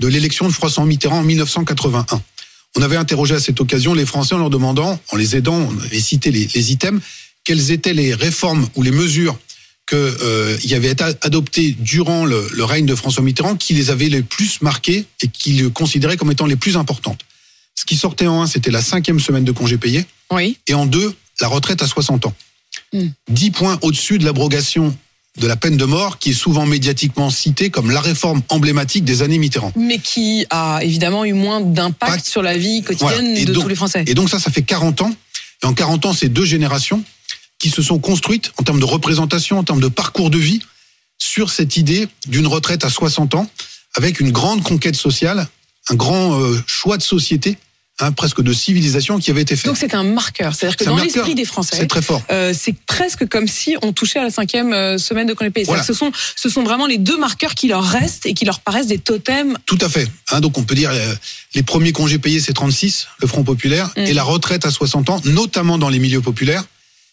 de 0.00 0.08
l'élection 0.08 0.46
de 0.48 0.52
François 0.52 0.84
Mitterrand 0.84 1.18
en 1.20 1.22
1981. 1.22 2.20
On 2.76 2.82
avait 2.82 2.96
interrogé 2.96 3.34
à 3.34 3.40
cette 3.40 3.60
occasion 3.60 3.94
les 3.94 4.06
Français 4.06 4.34
en 4.34 4.38
leur 4.38 4.50
demandant, 4.50 4.98
en 5.10 5.16
les 5.16 5.36
aidant, 5.36 5.54
on 5.56 5.78
avait 5.84 6.00
cité 6.00 6.30
les, 6.30 6.48
les 6.54 6.72
items, 6.72 7.00
quelles 7.44 7.70
étaient 7.70 7.94
les 7.94 8.14
réformes 8.14 8.66
ou 8.74 8.82
les 8.82 8.90
mesures 8.90 9.38
que 9.86 9.94
euh, 9.96 10.58
y 10.64 10.74
avait 10.74 10.90
été 10.90 11.04
adoptées 11.22 11.76
durant 11.78 12.24
le, 12.24 12.48
le 12.52 12.64
règne 12.64 12.86
de 12.86 12.94
François 12.94 13.22
Mitterrand 13.22 13.54
qui 13.56 13.72
les 13.72 13.90
avaient 13.90 14.08
les 14.08 14.22
plus 14.22 14.60
marquées 14.60 15.04
et 15.22 15.28
qu'il 15.28 15.62
le 15.62 15.70
considérait 15.70 16.16
comme 16.16 16.30
étant 16.32 16.46
les 16.46 16.56
plus 16.56 16.76
importantes. 16.76 17.20
Ce 17.76 17.84
qui 17.84 17.96
sortait 17.96 18.26
en 18.26 18.42
un, 18.42 18.46
c'était 18.46 18.70
la 18.72 18.82
cinquième 18.82 19.20
semaine 19.20 19.44
de 19.44 19.52
congé 19.52 19.78
payé 19.78 20.04
Oui. 20.32 20.58
et 20.66 20.74
en 20.74 20.86
deux, 20.86 21.14
la 21.40 21.46
retraite 21.48 21.82
à 21.82 21.86
60 21.86 22.26
ans. 22.26 22.34
Mm. 22.92 23.06
10 23.30 23.50
points 23.52 23.78
au-dessus 23.82 24.18
de 24.18 24.24
l'abrogation 24.24 24.96
de 25.38 25.46
la 25.46 25.54
peine 25.56 25.76
de 25.76 25.84
mort, 25.84 26.18
qui 26.18 26.30
est 26.30 26.34
souvent 26.34 26.64
médiatiquement 26.64 27.28
citée 27.30 27.68
comme 27.68 27.90
la 27.90 28.00
réforme 28.00 28.40
emblématique 28.48 29.04
des 29.04 29.20
années 29.22 29.36
Mitterrand. 29.38 29.70
Mais 29.76 29.98
qui 29.98 30.46
a 30.50 30.80
évidemment 30.82 31.26
eu 31.26 31.34
moins 31.34 31.60
d'impact 31.60 32.10
Impact. 32.12 32.26
sur 32.26 32.42
la 32.42 32.56
vie 32.56 32.82
quotidienne 32.82 33.10
Voilà. 33.34 33.44
De 33.44 33.52
donc- 33.52 33.62
tous 33.64 33.68
les 33.68 33.74
Français. 33.76 34.02
Et 34.06 34.14
donc 34.14 34.30
ça, 34.30 34.38
ça 34.40 34.50
fait 34.50 34.62
40 34.62 35.02
ans. 35.02 35.14
Et 35.62 35.66
en 35.66 35.74
40 35.74 36.06
ans, 36.06 36.14
c'est 36.14 36.30
deux 36.30 36.44
générations 36.46 37.04
qui 37.58 37.70
se 37.70 37.82
sont 37.82 37.98
construites 37.98 38.52
en 38.58 38.62
termes 38.62 38.80
de 38.80 38.84
représentation, 38.84 39.58
en 39.58 39.64
termes 39.64 39.80
de 39.80 39.88
parcours 39.88 40.30
de 40.30 40.38
vie, 40.38 40.60
sur 41.18 41.50
cette 41.50 41.76
idée 41.76 42.08
d'une 42.28 42.46
retraite 42.46 42.84
à 42.84 42.90
60 42.90 43.34
ans, 43.34 43.48
avec 43.96 44.20
une 44.20 44.30
grande 44.32 44.62
conquête 44.62 44.96
sociale, 44.96 45.48
un 45.90 45.94
grand 45.94 46.38
euh, 46.38 46.62
choix 46.66 46.98
de 46.98 47.02
société, 47.02 47.56
hein, 48.00 48.12
presque 48.12 48.42
de 48.42 48.52
civilisation 48.52 49.18
qui 49.18 49.30
avait 49.30 49.40
été 49.40 49.56
fait. 49.56 49.66
Donc 49.68 49.78
c'est 49.78 49.94
un 49.94 50.02
marqueur. 50.02 50.54
C'est-à-dire 50.54 50.76
que 50.76 50.84
dans 50.84 50.96
l'esprit 50.98 51.34
des 51.34 51.46
Français, 51.46 51.76
C'est 51.78 51.86
très 51.86 52.02
fort. 52.02 52.22
Euh, 52.30 52.52
c'est 52.58 52.74
presque 52.84 53.26
comme 53.28 53.48
si 53.48 53.76
on 53.80 53.94
touchait 53.94 54.18
à 54.18 54.24
la 54.24 54.30
cinquième 54.30 54.74
euh, 54.74 54.98
semaine 54.98 55.26
de 55.26 55.32
congé. 55.32 55.50
Voilà. 55.64 55.82
C'est-à-dire 55.82 55.86
que 55.86 55.86
Ce 55.86 55.94
sont, 55.94 56.12
ce 56.36 56.48
sont 56.50 56.62
vraiment 56.64 56.86
les 56.86 56.98
deux 56.98 57.18
marqueurs 57.18 57.54
qui 57.54 57.68
leur 57.68 57.84
restent 57.84 58.26
et 58.26 58.34
qui 58.34 58.44
leur 58.44 58.60
paraissent 58.60 58.88
des 58.88 58.98
totems. 58.98 59.56
Tout 59.64 59.78
à 59.80 59.88
fait. 59.88 60.06
Hein, 60.32 60.40
donc 60.40 60.58
on 60.58 60.64
peut 60.64 60.74
dire 60.74 60.90
euh, 60.92 61.14
les 61.54 61.62
premiers 61.62 61.92
congés 61.92 62.18
payés 62.18 62.40
c'est 62.40 62.52
36, 62.52 63.06
le 63.20 63.26
Front 63.26 63.44
populaire, 63.44 63.90
Mm. 63.96 64.00
et 64.00 64.12
la 64.12 64.24
retraite 64.24 64.66
à 64.66 64.70
60 64.70 65.08
ans, 65.08 65.20
notamment 65.24 65.78
dans 65.78 65.88
les 65.88 65.98
milieux 65.98 66.20
populaires, 66.20 66.64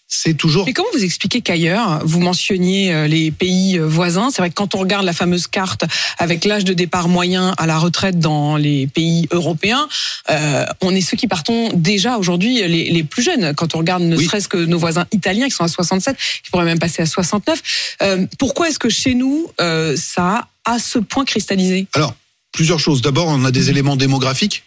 c'est 0.08 0.36
toujours 0.36 0.66
Mais 0.66 0.74
comment 0.74 0.90
vous 0.94 1.04
expliquez 1.04 1.42
qu'ailleurs, 1.42 2.02
vous 2.06 2.20
mentionniez 2.20 2.94
euh, 2.94 3.08
les 3.08 3.32
pays 3.32 3.80
euh, 3.80 3.86
voisins, 3.88 4.30
c'est 4.32 4.42
vrai 4.42 4.50
que 4.50 4.56
quand 4.56 4.76
on 4.76 4.78
regarde 4.78 5.06
la 5.06 5.14
fameuse 5.14 5.48
carte 5.48 5.86
avec 6.20 6.46
l'âge 6.46 6.66
de 6.66 6.74
départ 6.74 7.08
moyen 7.08 7.54
à 7.58 7.66
la 7.66 7.80
retraite 7.80 8.20
dans 8.20 8.56
les 8.56 8.86
pays 8.88 9.28
européens, 9.32 9.88
euh, 10.30 10.66
on 10.82 10.94
est 10.94 11.02
ceux 11.02 11.18
qui 11.18 11.28
partons 11.28 11.72
déjà 11.74 12.18
aujourd'hui 12.18 12.56
les, 12.68 12.92
les 12.92 13.04
plus 13.04 13.24
jeunes. 13.24 13.54
Quand 13.56 13.76
on 13.76 13.80
regarde 13.80 14.04
ne 14.04 14.16
Oui. 14.16 14.26
serait-ce 14.26 14.48
que 14.48 14.58
nos 14.58 14.78
voisins 14.78 15.06
italiens 15.12 15.46
qui 15.46 15.56
sont 15.56 15.64
à 15.64 15.68
67, 15.68 16.16
qui 16.44 16.52
pourraient 16.52 16.66
même 16.66 16.80
passer 16.80 17.02
à 17.02 17.06
69. 17.08 17.62
Euh, 18.04 18.26
pourquoi 18.38 18.70
est-ce 18.70 18.80
que 18.80 18.90
chez 18.90 19.16
nous, 19.16 19.48
euh, 19.62 19.96
ça 19.98 20.48
a 20.66 20.74
à 20.76 20.80
ce 20.80 21.00
point 21.00 21.26
cristallisé? 21.26 21.88
Alors, 21.94 22.14
plusieurs 22.52 22.80
choses. 22.80 23.02
D'abord, 23.02 23.28
on 23.28 23.44
a 23.46 23.52
des 23.52 23.70
éléments 23.70 23.96
démographiques. 23.96 24.64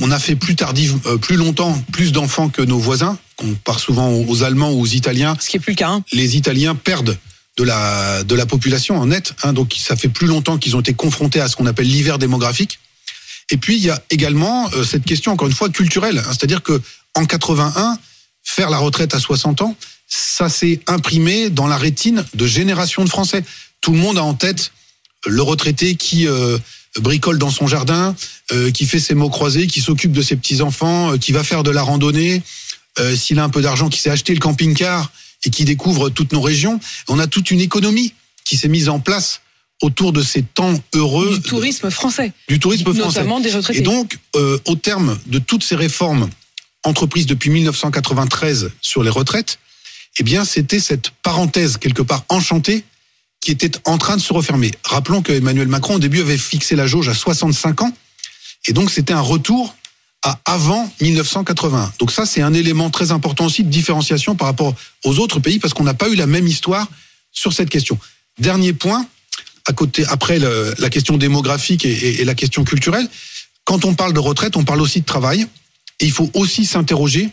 On 0.00 0.10
a 0.10 0.18
fait 0.18 0.36
plus 0.36 0.56
tardif, 0.56 0.94
euh, 1.06 1.18
plus 1.18 1.36
longtemps, 1.36 1.80
plus 1.92 2.12
d'enfants 2.12 2.48
que 2.48 2.62
nos 2.62 2.78
voisins. 2.78 3.16
On 3.42 3.54
part 3.54 3.78
souvent 3.80 4.10
aux 4.12 4.42
Allemands 4.42 4.72
ou 4.72 4.80
aux 4.82 4.86
Italiens. 4.86 5.36
Ce 5.40 5.48
qui 5.48 5.56
est 5.56 5.60
plus 5.60 5.72
le 5.72 5.76
cas. 5.76 5.88
hein. 5.88 6.04
Les 6.12 6.36
Italiens 6.36 6.74
perdent 6.74 7.16
de 7.56 7.62
la 7.62 8.24
de 8.24 8.34
la 8.34 8.46
population 8.46 8.98
en 8.98 9.06
net. 9.06 9.34
Hein, 9.44 9.52
donc, 9.52 9.74
ça 9.78 9.96
fait 9.96 10.08
plus 10.08 10.26
longtemps 10.26 10.58
qu'ils 10.58 10.76
ont 10.76 10.80
été 10.80 10.94
confrontés 10.94 11.40
à 11.40 11.48
ce 11.48 11.54
qu'on 11.56 11.66
appelle 11.66 11.86
l'hiver 11.86 12.18
démographique. 12.18 12.80
Et 13.50 13.56
puis, 13.56 13.76
il 13.76 13.84
y 13.84 13.90
a 13.90 14.02
également 14.10 14.68
euh, 14.74 14.84
cette 14.84 15.04
question, 15.04 15.32
encore 15.32 15.46
une 15.48 15.54
fois, 15.54 15.68
culturelle. 15.68 16.18
Hein, 16.18 16.30
C'est-à-dire 16.30 16.62
que 16.62 16.80
en 17.14 17.24
81, 17.24 17.98
faire 18.42 18.70
la 18.70 18.78
retraite 18.78 19.14
à 19.14 19.20
60 19.20 19.62
ans, 19.62 19.76
ça 20.08 20.48
s'est 20.48 20.80
imprimé 20.88 21.50
dans 21.50 21.66
la 21.68 21.76
rétine 21.76 22.24
de 22.34 22.46
générations 22.46 23.04
de 23.04 23.08
Français. 23.08 23.44
Tout 23.80 23.92
le 23.92 23.98
monde 23.98 24.18
a 24.18 24.22
en 24.24 24.34
tête 24.34 24.72
le 25.26 25.40
retraité 25.42 25.94
qui 25.94 26.26
euh, 26.26 26.58
bricole 27.00 27.38
dans 27.38 27.50
son 27.50 27.66
jardin, 27.66 28.14
euh, 28.52 28.70
qui 28.70 28.86
fait 28.86 29.00
ses 29.00 29.14
mots 29.14 29.30
croisés, 29.30 29.66
qui 29.66 29.80
s'occupe 29.80 30.12
de 30.12 30.22
ses 30.22 30.36
petits 30.36 30.62
enfants, 30.62 31.12
euh, 31.12 31.18
qui 31.18 31.32
va 31.32 31.44
faire 31.44 31.62
de 31.62 31.70
la 31.70 31.82
randonnée, 31.82 32.42
euh, 32.98 33.16
s'il 33.16 33.38
a 33.38 33.44
un 33.44 33.48
peu 33.48 33.62
d'argent, 33.62 33.88
qui 33.88 33.98
s'est 33.98 34.10
acheté 34.10 34.34
le 34.34 34.40
camping-car 34.40 35.10
et 35.44 35.50
qui 35.50 35.64
découvre 35.64 36.10
toutes 36.10 36.32
nos 36.32 36.40
régions. 36.40 36.80
On 37.08 37.18
a 37.18 37.26
toute 37.26 37.50
une 37.50 37.60
économie 37.60 38.14
qui 38.44 38.56
s'est 38.56 38.68
mise 38.68 38.88
en 38.88 39.00
place 39.00 39.40
autour 39.82 40.12
de 40.12 40.22
ces 40.22 40.42
temps 40.42 40.80
heureux 40.94 41.38
Du 41.38 41.48
tourisme 41.48 41.90
français. 41.90 42.32
du 42.48 42.58
tourisme 42.58 42.94
français. 42.94 43.18
Notamment 43.18 43.40
des 43.40 43.50
retraités. 43.50 43.80
Et 43.80 43.82
donc, 43.82 44.18
au 44.34 44.76
terme 44.76 45.18
de 45.26 45.38
toutes 45.38 45.64
ces 45.64 45.74
réformes 45.74 46.30
entreprises 46.84 47.26
depuis 47.26 47.50
1993 47.50 48.70
sur 48.80 49.02
les 49.02 49.10
retraites, 49.10 49.58
eh 50.18 50.22
bien, 50.22 50.44
c'était 50.44 50.80
cette 50.80 51.10
parenthèse 51.22 51.76
quelque 51.76 52.02
part 52.02 52.24
enchantée 52.28 52.84
qui 53.44 53.50
était 53.50 53.72
en 53.84 53.98
train 53.98 54.16
de 54.16 54.22
se 54.22 54.32
refermer. 54.32 54.70
Rappelons 54.84 55.20
que 55.20 55.30
Emmanuel 55.30 55.68
Macron, 55.68 55.96
au 55.96 55.98
début, 55.98 56.22
avait 56.22 56.38
fixé 56.38 56.76
la 56.76 56.86
jauge 56.86 57.10
à 57.10 57.14
65 57.14 57.82
ans. 57.82 57.92
Et 58.68 58.72
donc, 58.72 58.90
c'était 58.90 59.12
un 59.12 59.20
retour 59.20 59.74
à 60.22 60.40
avant 60.46 60.90
1980. 61.02 61.92
Donc 61.98 62.10
ça, 62.10 62.24
c'est 62.24 62.40
un 62.40 62.54
élément 62.54 62.88
très 62.88 63.12
important 63.12 63.44
aussi 63.44 63.62
de 63.62 63.68
différenciation 63.68 64.34
par 64.34 64.46
rapport 64.48 64.74
aux 65.04 65.18
autres 65.18 65.40
pays 65.40 65.58
parce 65.58 65.74
qu'on 65.74 65.84
n'a 65.84 65.92
pas 65.92 66.08
eu 66.08 66.14
la 66.14 66.26
même 66.26 66.46
histoire 66.46 66.88
sur 67.32 67.52
cette 67.52 67.68
question. 67.68 67.98
Dernier 68.38 68.72
point, 68.72 69.06
à 69.66 69.74
côté, 69.74 70.06
après 70.06 70.38
la 70.38 70.88
question 70.88 71.18
démographique 71.18 71.84
et- 71.84 72.22
et 72.22 72.24
la 72.24 72.34
question 72.34 72.64
culturelle, 72.64 73.06
quand 73.66 73.84
on 73.84 73.94
parle 73.94 74.14
de 74.14 74.20
retraite, 74.20 74.56
on 74.56 74.64
parle 74.64 74.80
aussi 74.80 75.00
de 75.02 75.06
travail. 75.06 75.46
Et 76.00 76.06
il 76.06 76.12
faut 76.12 76.30
aussi 76.32 76.64
s'interroger 76.64 77.28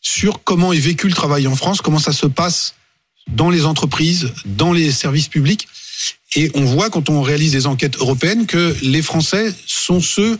sur 0.00 0.44
comment 0.44 0.72
est 0.72 0.78
vécu 0.78 1.08
le 1.08 1.14
travail 1.14 1.48
en 1.48 1.56
France, 1.56 1.80
comment 1.80 1.98
ça 1.98 2.12
se 2.12 2.26
passe 2.26 2.74
dans 3.30 3.50
les 3.50 3.64
entreprises, 3.64 4.32
dans 4.44 4.72
les 4.72 4.92
services 4.92 5.28
publics. 5.28 5.66
Et 6.34 6.50
on 6.54 6.64
voit 6.64 6.90
quand 6.90 7.08
on 7.10 7.22
réalise 7.22 7.52
des 7.52 7.66
enquêtes 7.66 7.96
européennes 7.98 8.46
que 8.46 8.76
les 8.82 9.02
Français 9.02 9.52
sont 9.66 10.00
ceux 10.00 10.38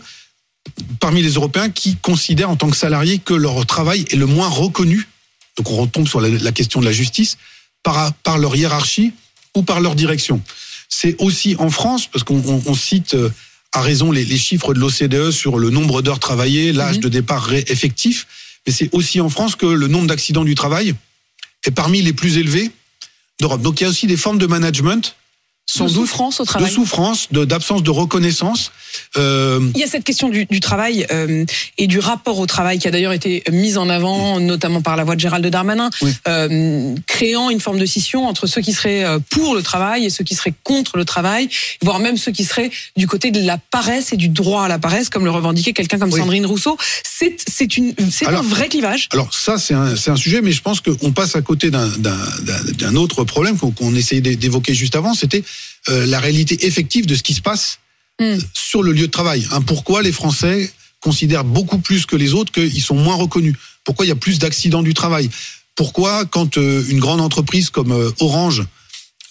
parmi 0.99 1.21
les 1.21 1.31
Européens 1.33 1.69
qui 1.69 1.95
considèrent 1.95 2.49
en 2.49 2.55
tant 2.55 2.69
que 2.69 2.75
salariés 2.75 3.19
que 3.19 3.33
leur 3.33 3.65
travail 3.65 4.05
est 4.11 4.15
le 4.15 4.25
moins 4.25 4.49
reconnu. 4.49 5.07
Donc 5.57 5.71
on 5.71 5.77
retombe 5.77 6.07
sur 6.07 6.21
la, 6.21 6.29
la 6.29 6.51
question 6.51 6.79
de 6.81 6.85
la 6.85 6.91
justice 6.91 7.37
par, 7.83 8.13
par 8.15 8.37
leur 8.37 8.55
hiérarchie 8.55 9.13
ou 9.55 9.63
par 9.63 9.79
leur 9.79 9.95
direction. 9.95 10.41
C'est 10.89 11.15
aussi 11.19 11.55
en 11.57 11.69
France, 11.69 12.07
parce 12.07 12.23
qu'on 12.23 12.43
on- 12.45 12.61
on 12.65 12.75
cite 12.75 13.15
euh, 13.15 13.29
à 13.73 13.81
raison 13.81 14.11
les, 14.11 14.23
les 14.23 14.37
chiffres 14.37 14.73
de 14.73 14.79
l'OCDE 14.79 15.31
sur 15.31 15.57
le 15.57 15.69
nombre 15.69 16.01
d'heures 16.01 16.19
travaillées, 16.19 16.73
l'âge 16.73 16.97
Mhm. 16.97 17.01
de 17.03 17.09
départ 17.09 17.53
effectif, 17.53 18.27
mais 18.65 18.73
c'est 18.73 18.89
aussi 18.93 19.19
en 19.19 19.29
France 19.29 19.55
que 19.55 19.65
le 19.65 19.87
nombre 19.87 20.07
d'accidents 20.07 20.45
du 20.45 20.53
travail 20.55 20.93
est 21.67 21.71
parmi 21.71 22.01
les 22.01 22.13
plus 22.13 22.37
élevés 22.37 22.71
d'Europe. 23.39 23.61
Donc 23.61 23.79
il 23.79 23.83
y 23.83 23.87
a 23.87 23.89
aussi 23.89 24.07
des 24.07 24.17
formes 24.17 24.39
de 24.39 24.47
management, 24.47 25.15
sans 25.69 25.85
de 25.85 25.89
doute, 25.89 25.99
souffrance 26.07 26.39
au 26.39 26.45
de 26.45 26.65
souffrance, 26.65 27.27
d'absence 27.31 27.83
de, 27.83 27.91
reconnaissance. 27.91 28.71
Euh, 29.17 29.59
Il 29.75 29.81
y 29.81 29.83
a 29.83 29.87
cette 29.87 30.05
question 30.05 30.29
du, 30.29 30.45
du 30.45 30.59
travail 30.61 31.05
euh, 31.11 31.43
et 31.77 31.87
du 31.87 31.99
rapport 31.99 32.39
au 32.39 32.45
travail 32.45 32.79
qui 32.79 32.87
a 32.87 32.91
d'ailleurs 32.91 33.11
été 33.11 33.43
mise 33.51 33.77
en 33.77 33.89
avant, 33.89 34.39
notamment 34.39 34.81
par 34.81 34.95
la 34.95 35.03
voix 35.03 35.15
de 35.15 35.19
Gérald 35.19 35.45
Darmanin, 35.45 35.89
Oui. 36.01 36.11
euh, 36.27 36.95
créant 37.05 37.49
une 37.49 37.59
forme 37.59 37.79
de 37.79 37.85
scission 37.85 38.27
entre 38.27 38.47
ceux 38.47 38.61
qui 38.61 38.71
seraient 38.71 39.03
pour 39.29 39.55
le 39.55 39.61
travail 39.61 40.05
et 40.05 40.09
ceux 40.09 40.23
qui 40.23 40.35
seraient 40.35 40.53
contre 40.63 40.95
le 40.97 41.03
travail, 41.03 41.49
voire 41.81 41.99
même 41.99 42.15
ceux 42.17 42.31
qui 42.31 42.45
seraient 42.45 42.71
du 42.95 43.05
côté 43.07 43.31
de 43.31 43.41
la 43.45 43.57
paresse 43.57 44.13
et 44.13 44.17
du 44.17 44.29
droit 44.29 44.63
à 44.63 44.67
la 44.69 44.79
paresse, 44.79 45.09
comme 45.09 45.25
le 45.25 45.31
revendiquait 45.31 45.73
quelqu'un 45.73 45.99
comme 45.99 46.11
Oui. 46.13 46.19
Sandrine 46.19 46.45
Rousseau. 46.45 46.77
C'est 47.03 48.25
un 48.25 48.41
vrai 48.41 48.69
clivage. 48.69 49.09
Alors 49.11 49.33
ça, 49.33 49.57
c'est 49.57 49.73
un, 49.73 49.93
un 49.95 50.15
sujet, 50.15 50.41
mais 50.41 50.51
je 50.53 50.61
pense 50.61 50.79
qu'on 50.81 51.11
passe 51.11 51.35
à 51.35 51.41
côté 51.41 51.69
d'un- 51.71 52.95
autre 52.95 53.25
problème 53.25 53.57
qu'on 53.57 53.71
qu'on 53.71 53.93
essayait 53.95 54.21
d'é- 54.21 54.35
d'évoquer 54.37 54.73
juste 54.73 54.95
avant, 54.95 55.13
c'était 55.13 55.43
euh, 55.89 56.05
la 56.05 56.19
réalité 56.19 56.65
effective 56.65 57.05
de 57.05 57.15
ce 57.15 57.23
qui 57.23 57.33
se 57.33 57.41
passe 57.41 57.79
Mm. 58.19 58.37
sur 58.53 58.81
le 58.81 58.93
lieu 58.93 59.05
de 59.05 59.11
travail. 59.11 59.47
Hein, 59.51 59.61
pourquoi 59.61 60.01
les 60.01 60.11
Français 60.11 60.71
considèrent 61.01 61.43
beaucoup 61.43 61.77
plus 61.77 62.07
que 62.07 62.15
les 62.15 62.33
autres 62.33 62.51
qu'ils 62.51 62.81
sont 62.81 62.95
moins 62.95 63.15
reconnus? 63.15 63.55
Pourquoi 63.83 64.05
il 64.05 64.09
y 64.09 64.11
a 64.11 64.15
plus 64.15 64.39
d'accidents 64.39 64.81
du 64.81 64.95
travail? 64.95 65.29
Pourquoi 65.75 66.25
quand 66.25 66.57
euh, 66.57 66.83
une 66.89 66.99
grande 66.99 67.21
entreprise 67.21 67.69
comme 67.69 67.91
euh, 67.91 68.09
Orange 68.19 68.63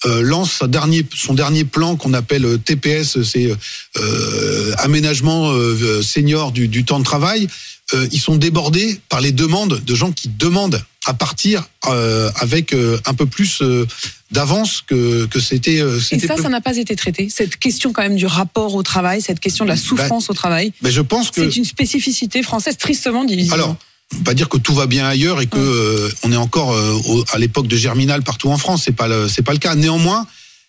euh, 0.04 0.22
lance 0.22 0.62
dernier, 0.62 1.04
son 1.16 1.34
dernier 1.34 1.64
plan 1.64 1.96
qu'on 1.96 2.14
appelle 2.14 2.44
euh, 2.44 2.58
TPS, 2.58 3.22
c'est 3.24 3.50
euh, 3.50 3.56
euh, 3.96 4.72
aménagement 4.78 5.50
euh, 5.50 6.00
senior 6.02 6.52
du, 6.52 6.68
du 6.68 6.84
temps 6.84 7.00
de 7.00 7.04
travail, 7.04 7.48
euh, 7.92 8.06
ils 8.12 8.20
sont 8.20 8.36
débordés 8.36 9.00
par 9.08 9.20
les 9.20 9.32
demandes 9.32 9.82
de 9.84 9.94
gens 9.96 10.12
qui 10.12 10.28
demandent 10.28 10.80
à 11.06 11.14
partir 11.14 11.68
euh, 11.88 12.30
avec 12.36 12.74
euh, 12.74 12.98
un 13.06 13.14
peu 13.14 13.26
plus 13.26 13.62
euh, 13.62 13.86
d'avance 14.32 14.82
que, 14.86 15.26
que 15.26 15.40
c'était. 15.40 15.82
Et 16.10 16.18
ça, 16.18 16.36
ça 16.36 16.48
n'a 16.48 16.60
pas 16.60 16.76
été 16.76 16.96
traité. 16.96 17.28
Cette 17.30 17.56
question 17.56 17.92
quand 17.92 18.02
même 18.02 18.16
du 18.16 18.26
rapport 18.26 18.74
au 18.74 18.82
travail, 18.82 19.22
cette 19.22 19.40
question 19.40 19.64
de 19.64 19.70
la 19.70 19.76
souffrance 19.76 20.28
au 20.28 20.34
travail, 20.34 20.72
Mais 20.82 20.90
je 20.90 21.00
pense 21.00 21.30
que. 21.30 21.42
c'est 21.48 21.56
une 21.56 21.64
spécificité 21.64 22.42
française 22.42 22.76
tristement 22.76 23.24
divisible. 23.24 23.54
Alors, 23.54 23.76
pas 24.24 24.34
dire 24.34 24.48
que 24.48 24.58
tout 24.58 24.74
va 24.74 24.86
bien 24.86 25.06
ailleurs 25.06 25.40
et 25.40 25.46
que 25.46 26.10
on 26.24 26.32
est 26.32 26.36
encore 26.36 26.70
au- 27.06 27.24
à 27.32 27.38
l'époque 27.38 27.66
de 27.68 27.76
Germinal 27.76 28.22
partout 28.22 28.50
en 28.50 28.58
France. 28.58 28.82
C'est 28.84 28.92
pas 28.92 29.08
c'est 29.28 29.42
pas 29.42 29.52
le 29.52 29.58
cas. 29.58 29.74
Néanmoins, 29.74 30.26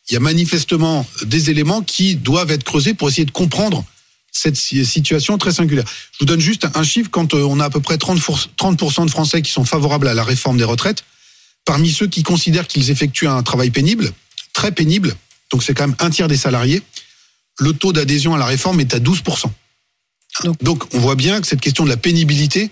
il 0.10 0.14
y 0.14 0.18
a 0.18 0.20
manifestement 0.20 1.06
des 1.26 1.50
éléments 1.50 1.82
qui 1.82 2.16
doivent 2.16 2.52
être 2.52 2.64
creusés 2.64 2.94
pour 2.94 3.10
essayer 3.10 3.26
de 3.26 3.32
comprendre 3.32 3.84
cette 4.38 4.56
si- 4.56 4.86
situation 4.86 5.38
très 5.38 5.52
singulière. 5.52 5.86
Je 6.14 6.20
vous 6.20 6.26
donne 6.26 6.40
juste 6.40 6.68
un 6.76 6.84
chiffre. 6.84 7.10
Quand 7.10 7.34
euh, 7.34 7.42
on 7.44 7.60
a 7.60 7.66
à 7.66 7.70
peu 7.70 7.80
près 7.80 7.98
30, 7.98 8.20
30% 8.20 9.06
de 9.06 9.12
Français 9.12 9.42
qui 9.42 9.52
sont 9.52 9.66
favorables 9.66 10.08
à 10.08 10.14
la 10.14 10.24
réforme 10.24 10.58
des 10.58 10.64
retraites, 10.64 11.04
parmi 11.66 11.92
ceux 11.92 12.08
qui 12.08 12.24
considèrent 12.24 12.68
qu'ils 12.68 12.90
effectuent 12.92 13.28
un 13.28 13.42
travail 13.44 13.72
pénible, 13.72 14.12
très 14.54 14.72
pénible, 14.72 15.16
donc 15.52 15.64
c'est 15.64 15.74
quand 15.74 15.88
même 15.88 15.96
un 16.00 16.10
tiers 16.10 16.28
des 16.28 16.38
salariés, 16.38 16.82
le 17.60 17.74
taux 17.74 17.94
d'adhésion 17.94 18.36
à 18.36 18.38
la 18.38 18.46
réforme 18.46 18.80
est 18.80 18.94
à 18.94 19.00
12%. 19.00 19.52
Donc- 20.44 20.64
Donc 20.64 20.84
on 20.94 21.00
voit 21.00 21.16
bien 21.16 21.42
que 21.42 21.48
cette 21.48 21.62
question 21.62 21.84
de 21.84 21.90
la 21.90 21.98
pénibilité, 21.98 22.70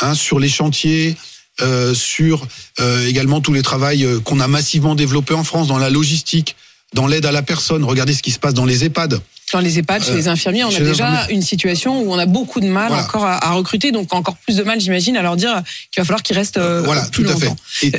hein, 0.00 0.14
sur 0.14 0.38
les 0.38 0.48
chantiers, 0.50 1.16
euh, 1.62 1.94
sur 1.94 2.46
euh, 2.80 3.06
également 3.06 3.40
tous 3.40 3.52
les 3.52 3.62
travails 3.62 4.06
qu'on 4.24 4.40
a 4.40 4.48
massivement 4.48 4.94
développés 4.94 5.34
en 5.34 5.44
France, 5.44 5.68
dans 5.68 5.78
la 5.78 5.90
logistique, 5.90 6.56
dans 6.94 7.06
l'aide 7.06 7.26
à 7.26 7.32
la 7.32 7.42
personne. 7.42 7.84
Regardez 7.84 8.14
ce 8.14 8.22
qui 8.22 8.30
se 8.30 8.38
passe 8.38 8.54
dans 8.54 8.64
les 8.66 8.84
EHPAD. 8.84 9.20
Dans 9.52 9.60
les 9.60 9.78
EHPAD, 9.78 10.04
chez 10.04 10.12
Euh, 10.12 10.16
les 10.16 10.28
infirmiers, 10.28 10.64
on 10.64 10.68
a 10.74 10.78
déjà 10.78 11.26
une 11.30 11.42
situation 11.42 12.02
où 12.02 12.12
on 12.12 12.18
a 12.18 12.26
beaucoup 12.26 12.60
de 12.60 12.66
mal 12.68 12.88
Voilà. 12.88 13.02
encore 13.04 13.24
à, 13.24 13.44
à 13.44 13.50
recruter, 13.52 13.90
donc 13.90 14.14
encore 14.14 14.36
plus 14.36 14.56
de 14.56 14.62
mal, 14.62 14.80
j'imagine, 14.80 15.16
à 15.16 15.22
leur 15.22 15.36
dire 15.36 15.62
qu'il 15.90 16.00
va 16.00 16.04
falloir 16.04 16.22
qu'ils 16.22 16.36
restent 16.36 16.56
euh, 16.58 16.82
voilà, 16.82 17.02
plus 17.10 17.24
tout 17.24 17.30
à 17.30 17.36
fait. 17.36 17.50
Et 17.82 17.92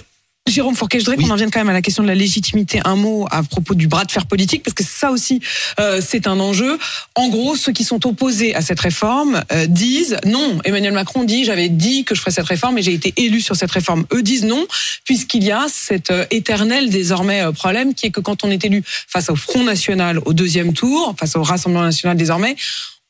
Jérôme 0.47 0.75
Fourquet, 0.75 0.99
je 0.99 1.05
voudrais 1.05 1.17
Oui. 1.17 1.23
qu'on 1.25 1.33
en 1.33 1.35
vienne 1.37 1.51
quand 1.51 1.59
même 1.59 1.69
à 1.69 1.73
la 1.73 1.83
question 1.83 2.01
de 2.01 2.07
la 2.07 2.15
légitimité. 2.15 2.81
Un 2.83 2.95
mot 2.95 3.27
à 3.29 3.43
propos 3.43 3.75
du 3.75 3.87
bras 3.87 4.05
de 4.05 4.11
fer 4.11 4.25
politique, 4.25 4.63
parce 4.63 4.73
que 4.73 4.83
ça 4.83 5.11
aussi, 5.11 5.39
euh, 5.79 6.01
c'est 6.05 6.25
un 6.25 6.39
enjeu. 6.39 6.79
En 7.15 7.29
gros, 7.29 7.55
ceux 7.55 7.71
qui 7.71 7.83
sont 7.83 8.05
opposés 8.07 8.55
à 8.55 8.61
cette 8.61 8.79
réforme 8.79 9.43
euh, 9.51 9.67
disent 9.67 10.17
non. 10.25 10.57
Emmanuel 10.65 10.93
Macron 10.93 11.23
dit 11.23 11.45
j'avais 11.45 11.69
dit 11.69 12.05
que 12.05 12.15
je 12.15 12.19
ferais 12.21 12.31
cette 12.31 12.47
réforme 12.47 12.79
et 12.79 12.81
j'ai 12.81 12.93
été 12.93 13.13
élu 13.17 13.39
sur 13.39 13.55
cette 13.55 13.71
réforme. 13.71 14.05
Eux 14.13 14.23
disent 14.23 14.43
non, 14.43 14.65
puisqu'il 15.05 15.43
y 15.43 15.51
a 15.51 15.67
cet 15.69 16.09
euh, 16.09 16.25
éternel 16.31 16.89
désormais 16.89 17.41
euh, 17.41 17.51
problème 17.51 17.93
qui 17.93 18.07
est 18.07 18.11
que 18.11 18.19
quand 18.19 18.43
on 18.43 18.49
est 18.49 18.65
élu 18.65 18.83
face 18.85 19.29
au 19.29 19.35
Front 19.35 19.63
National 19.63 20.19
au 20.25 20.33
deuxième 20.33 20.73
tour, 20.73 21.15
face 21.19 21.35
au 21.35 21.43
Rassemblement 21.43 21.83
National 21.85 22.17
désormais, 22.17 22.55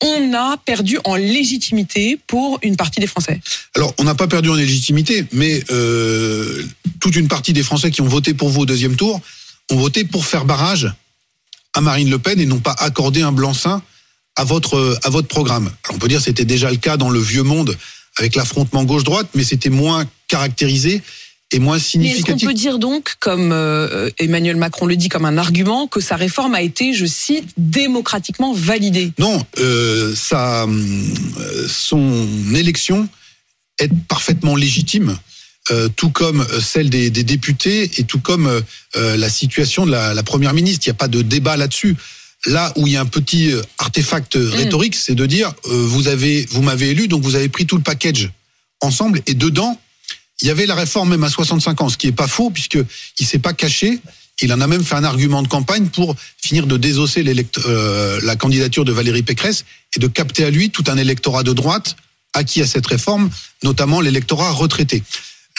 on 0.01 0.33
a 0.33 0.57
perdu 0.57 0.97
en 1.03 1.15
légitimité 1.15 2.19
pour 2.27 2.59
une 2.63 2.75
partie 2.75 2.99
des 2.99 3.07
Français. 3.07 3.39
Alors, 3.75 3.93
on 3.97 4.03
n'a 4.03 4.15
pas 4.15 4.27
perdu 4.27 4.49
en 4.49 4.55
légitimité, 4.55 5.25
mais 5.31 5.63
euh, 5.71 6.63
toute 6.99 7.15
une 7.15 7.27
partie 7.27 7.53
des 7.53 7.63
Français 7.63 7.91
qui 7.91 8.01
ont 8.01 8.07
voté 8.07 8.33
pour 8.33 8.49
vous 8.49 8.61
au 8.61 8.65
deuxième 8.65 8.95
tour 8.95 9.21
ont 9.69 9.77
voté 9.77 10.03
pour 10.03 10.25
faire 10.25 10.45
barrage 10.45 10.91
à 11.73 11.81
Marine 11.81 12.09
Le 12.09 12.19
Pen 12.19 12.39
et 12.39 12.45
n'ont 12.45 12.59
pas 12.59 12.75
accordé 12.77 13.21
un 13.21 13.31
blanc-seing 13.31 13.81
à 14.35 14.43
votre 14.43 14.99
à 15.03 15.09
votre 15.09 15.27
programme. 15.27 15.71
Alors, 15.83 15.95
on 15.95 15.99
peut 15.99 16.07
dire 16.07 16.19
que 16.19 16.25
c'était 16.25 16.45
déjà 16.45 16.69
le 16.69 16.77
cas 16.77 16.97
dans 16.97 17.09
le 17.09 17.19
vieux 17.19 17.43
monde 17.43 17.77
avec 18.17 18.35
l'affrontement 18.35 18.83
gauche-droite, 18.83 19.29
mais 19.35 19.43
c'était 19.43 19.69
moins 19.69 20.05
caractérisé 20.27 21.01
et 21.51 21.59
moins 21.59 21.77
Mais 21.95 22.07
est-ce 22.07 22.25
qu'on 22.25 22.37
peut 22.37 22.53
dire 22.53 22.79
donc, 22.79 23.15
comme 23.19 23.51
euh, 23.51 24.09
Emmanuel 24.17 24.55
Macron 24.55 24.85
le 24.85 24.95
dit 24.95 25.09
comme 25.09 25.25
un 25.25 25.37
argument, 25.37 25.87
que 25.87 25.99
sa 25.99 26.15
réforme 26.15 26.55
a 26.55 26.61
été, 26.61 26.93
je 26.93 27.05
cite, 27.05 27.49
démocratiquement 27.57 28.53
validée? 28.53 29.11
Non, 29.19 29.45
euh, 29.59 30.15
hum, 30.31 31.13
euh, 31.39 31.67
son 31.67 32.27
élection 32.55 33.07
est 33.79 33.91
parfaitement 34.07 34.55
légitime, 34.55 35.17
euh, 35.71 35.89
tout 35.95 36.09
comme 36.09 36.45
celle 36.61 36.89
des, 36.89 37.09
des 37.09 37.23
députés 37.23 37.91
et 37.97 38.03
tout 38.03 38.19
comme 38.19 38.47
euh, 38.95 39.17
la 39.17 39.29
situation 39.29 39.85
de 39.85 39.91
la, 39.91 40.13
la 40.13 40.23
première 40.23 40.53
ministre. 40.53 40.85
Il 40.85 40.89
n'y 40.89 40.95
a 40.95 40.95
pas 40.95 41.07
de 41.07 41.21
débat 41.21 41.57
là-dessus. 41.57 41.95
Là 42.45 42.73
où 42.75 42.87
il 42.87 42.93
y 42.93 42.97
a 42.97 43.01
un 43.01 43.05
petit 43.05 43.51
artefact 43.77 44.35
euh, 44.35 44.49
rhétorique, 44.49 44.95
c'est 44.95 45.13
de 45.13 45.25
dire 45.27 45.53
euh, 45.65 45.85
vous 45.85 46.07
avez, 46.07 46.47
vous 46.49 46.63
m'avez 46.63 46.89
élu, 46.89 47.07
donc 47.07 47.21
vous 47.21 47.35
avez 47.35 47.49
pris 47.49 47.67
tout 47.67 47.77
le 47.77 47.83
package 47.83 48.31
ensemble 48.79 49.21
et 49.27 49.35
dedans 49.35 49.79
il 50.41 50.47
y 50.47 50.51
avait 50.51 50.65
la 50.65 50.75
réforme 50.75 51.09
même 51.09 51.23
à 51.23 51.29
65 51.29 51.81
ans, 51.81 51.89
ce 51.89 51.97
qui 51.97 52.07
est 52.07 52.11
pas 52.11 52.27
faux 52.27 52.49
puisque 52.49 52.79
il 53.19 53.25
s'est 53.25 53.39
pas 53.39 53.53
caché. 53.53 53.99
Il 54.41 54.51
en 54.53 54.59
a 54.59 54.65
même 54.65 54.83
fait 54.83 54.95
un 54.95 55.03
argument 55.03 55.43
de 55.43 55.47
campagne 55.47 55.87
pour 55.87 56.15
finir 56.41 56.65
de 56.65 56.75
désosser 56.75 57.23
euh, 57.65 58.19
la 58.23 58.35
candidature 58.35 58.85
de 58.85 58.91
Valérie 58.91 59.21
Pécresse 59.21 59.65
et 59.95 59.99
de 59.99 60.07
capter 60.07 60.43
à 60.43 60.49
lui 60.49 60.71
tout 60.71 60.83
un 60.87 60.97
électorat 60.97 61.43
de 61.43 61.53
droite 61.53 61.95
acquis 62.33 62.61
à 62.61 62.67
cette 62.67 62.87
réforme, 62.87 63.29
notamment 63.61 64.01
l'électorat 64.01 64.51
retraité. 64.51 65.03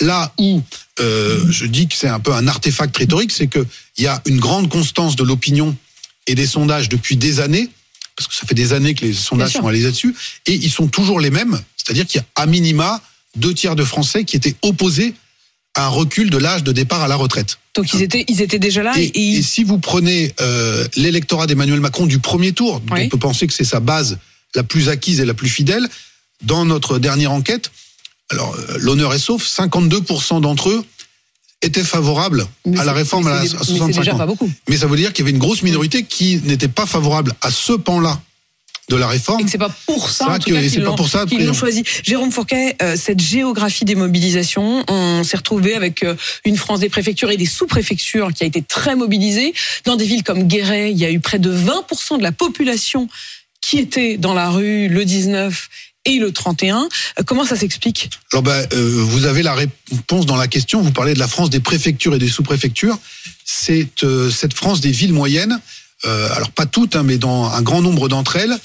Là 0.01 0.33
où 0.39 0.62
euh, 1.01 1.45
je 1.51 1.67
dis 1.67 1.87
que 1.87 1.95
c'est 1.95 2.09
un 2.09 2.19
peu 2.19 2.33
un 2.33 2.49
artefact 2.49 2.97
rhétorique, 2.97 3.31
c'est 3.31 3.47
qu'il 3.47 3.67
y 3.99 4.07
a 4.07 4.21
une 4.27 4.41
grande 4.41 4.69
constance 4.69 5.15
de 5.17 5.23
l'opinion 5.23 5.77
et 6.27 6.35
des 6.35 6.47
sondages 6.47 6.89
depuis 6.89 7.17
des 7.17 7.41
années, 7.41 7.69
parce 8.17 8.29
que 8.29 8.35
ça 8.35 8.47
fait 8.47 8.55
des 8.55 8.73
années 8.73 8.95
que 8.95 9.05
les 9.05 9.12
sondages 9.12 9.53
sont 9.53 9.67
allés 9.67 9.83
là-dessus, 9.83 10.15
et 10.47 10.55
ils 10.55 10.71
sont 10.71 10.89
toujours 10.89 11.21
les 11.21 11.31
mêmes, 11.31 11.61
c'est-à-dire 11.77 12.07
qu'il 12.07 12.21
y 12.21 12.25
a 12.25 12.43
à 12.43 12.47
minima 12.47 13.01
deux 13.37 13.55
tiers 13.55 13.77
de 13.77 13.85
Français 13.85 14.25
qui 14.25 14.37
étaient 14.37 14.55
opposés 14.62 15.15
à 15.75 15.87
un 15.87 15.89
recul 15.89 16.29
de 16.31 16.37
l'âge 16.39 16.62
de 16.65 16.73
départ 16.73 17.03
à 17.03 17.09
la 17.09 17.17
retraite. 17.17 17.59
Donc 17.75 17.93
ils 17.95 18.03
étaient, 18.03 18.25
ils 18.29 18.43
étaient 18.43 18.59
déjà 18.59 18.83
là 18.83 18.93
Et, 18.99 19.05
et, 19.05 19.07
et 19.07 19.21
ils- 19.23 19.39
et 19.39 19.43
si 19.43 19.65
vous 19.65 19.79
prenez 19.79 20.35
euh, 20.41 20.87
l'électorat 20.97 21.47
d'Emmanuel 21.47 21.81
Macron 21.81 22.05
du 22.07 22.19
premier 22.19 22.53
tour, 22.53 22.83
Oui. 22.91 23.01
on 23.05 23.09
peut 23.09 23.19
penser 23.19 23.47
que 23.47 23.55
c'est 23.55 23.65
sa 23.65 23.81
base 23.81 24.19
la 24.55 24.62
plus 24.62 24.91
acquise 24.91 25.21
et 25.21 25.25
la 25.25 25.33
plus 25.35 25.49
fidèle, 25.49 25.89
dans 26.43 26.67
notre 26.67 26.99
dernière 26.99 27.33
enquête, 27.33 27.71
alors 28.31 28.55
euh, 28.55 28.77
l'honneur 28.81 29.15
est 29.15 29.19
sauf, 29.19 29.47
52% 29.49 30.43
d'entre 30.43 30.69
eux 30.69 30.85
étaient 31.62 31.85
favorables 31.85 32.47
mais 32.67 32.79
à 32.81 32.85
la 32.85 32.93
réforme 32.93 33.25
mais 33.25 33.31
à, 33.31 33.35
la- 33.37 33.43
mais 33.43 33.49
c'est 33.49 33.57
65 33.57 34.01
déjà 34.01 34.15
ans. 34.15 34.19
pas 34.19 34.27
beaucoup. 34.27 34.51
Mais 34.69 34.77
ça 34.77 34.87
veut 34.89 34.97
dire 34.97 35.12
qu'il 35.15 35.25
y 35.25 35.29
avait 35.29 35.31
une 35.33 35.39
grosse 35.39 35.62
minorité 35.62 36.03
qui 36.03 36.39
n'était 36.45 36.69
pas 36.69 36.85
favorable 36.85 37.33
à 37.41 37.51
ce 37.51 37.73
pan-là 37.73 38.21
de 38.89 38.97
la 38.97 39.07
réforme. 39.07 39.41
Et 39.47 39.49
c'est 39.49 39.59
pas 39.59 39.75
pour 39.87 40.11
ça, 40.11 40.39
qu'ils 40.39 40.55
pas 40.55 40.61
l'ont- 40.81 40.95
pour 40.97 41.09
ça, 41.09 41.25
qu'ils 41.25 41.35
après, 41.37 41.45
l'ont 41.47 41.53
on- 41.53 41.55
choisi. 41.55 41.85
Jérôme 42.03 42.31
Fourquet, 42.33 42.77
euh, 42.83 42.97
cette 42.97 43.21
géographie 43.21 43.85
des 43.85 43.95
mobilisations, 43.95 44.85
on 44.89 45.23
s'est 45.25 45.37
retrouvé 45.37 45.75
avec 45.75 46.03
euh, 46.03 46.15
une 46.45 46.57
France 46.57 46.81
des 46.81 46.89
préfectures 46.89 47.31
et 47.31 47.37
des 47.37 47.47
sous-préfectures 47.47 48.33
qui 48.35 48.43
a 48.43 48.47
été 48.47 48.61
très 48.62 48.97
mobilisée. 48.97 49.55
Dans 49.85 49.97
des 49.97 50.05
villes 50.05 50.25
comme 50.25 50.43
Guéret, 50.45 50.91
il 50.91 50.99
y 50.99 51.05
a 51.05 51.11
eu 51.11 51.21
près 51.21 51.39
de 51.39 51.51
20% 51.51 52.19
de 52.19 52.23
la 52.23 52.33
population 52.33 53.09
qui 53.61 53.79
était 53.79 54.17
dans 54.17 54.35
la 54.35 54.51
rue 54.51 54.89
le 54.89 55.05
19 55.05 55.69
et 56.05 56.19
le 56.19 56.33
31. 56.33 56.89
Euh, 57.19 57.23
Comment 57.25 57.45
ça 57.47 57.55
s'explique? 57.57 58.11
Alors 58.33 58.43
ben, 58.43 58.67
euh, 58.73 59.05
vous 59.07 59.27
avez 59.27 59.45
la 59.45 59.55
réponse 59.55 60.27
dans 60.27 60.37
la 60.37 60.49
question. 60.49 60.83
Vous 60.83 60.91
parlez 60.91 61.15
de 61.15 61.21
la 61.21 61.29
France 61.29 61.49
des 61.51 61.61
préfectures 61.61 62.15
et 62.17 62.19
des 62.19 62.29
sous-préfectures. 62.29 62.99
C'est 63.45 63.89
euh, 64.03 64.29
cette 64.31 64.55
France 64.55 64.81
des 64.81 64.91
villes 64.91 65.12
moyennes. 65.12 65.61
Euh, 66.04 66.28
alors 66.35 66.50
pas 66.50 66.66
toutes, 66.66 66.97
hein, 66.97 67.02
mais 67.02 67.18
dans 67.18 67.50
un 67.50 67.62
grand 67.62 67.82
nombre 67.82 68.09
d'entre 68.09 68.37
elles, 68.37 68.56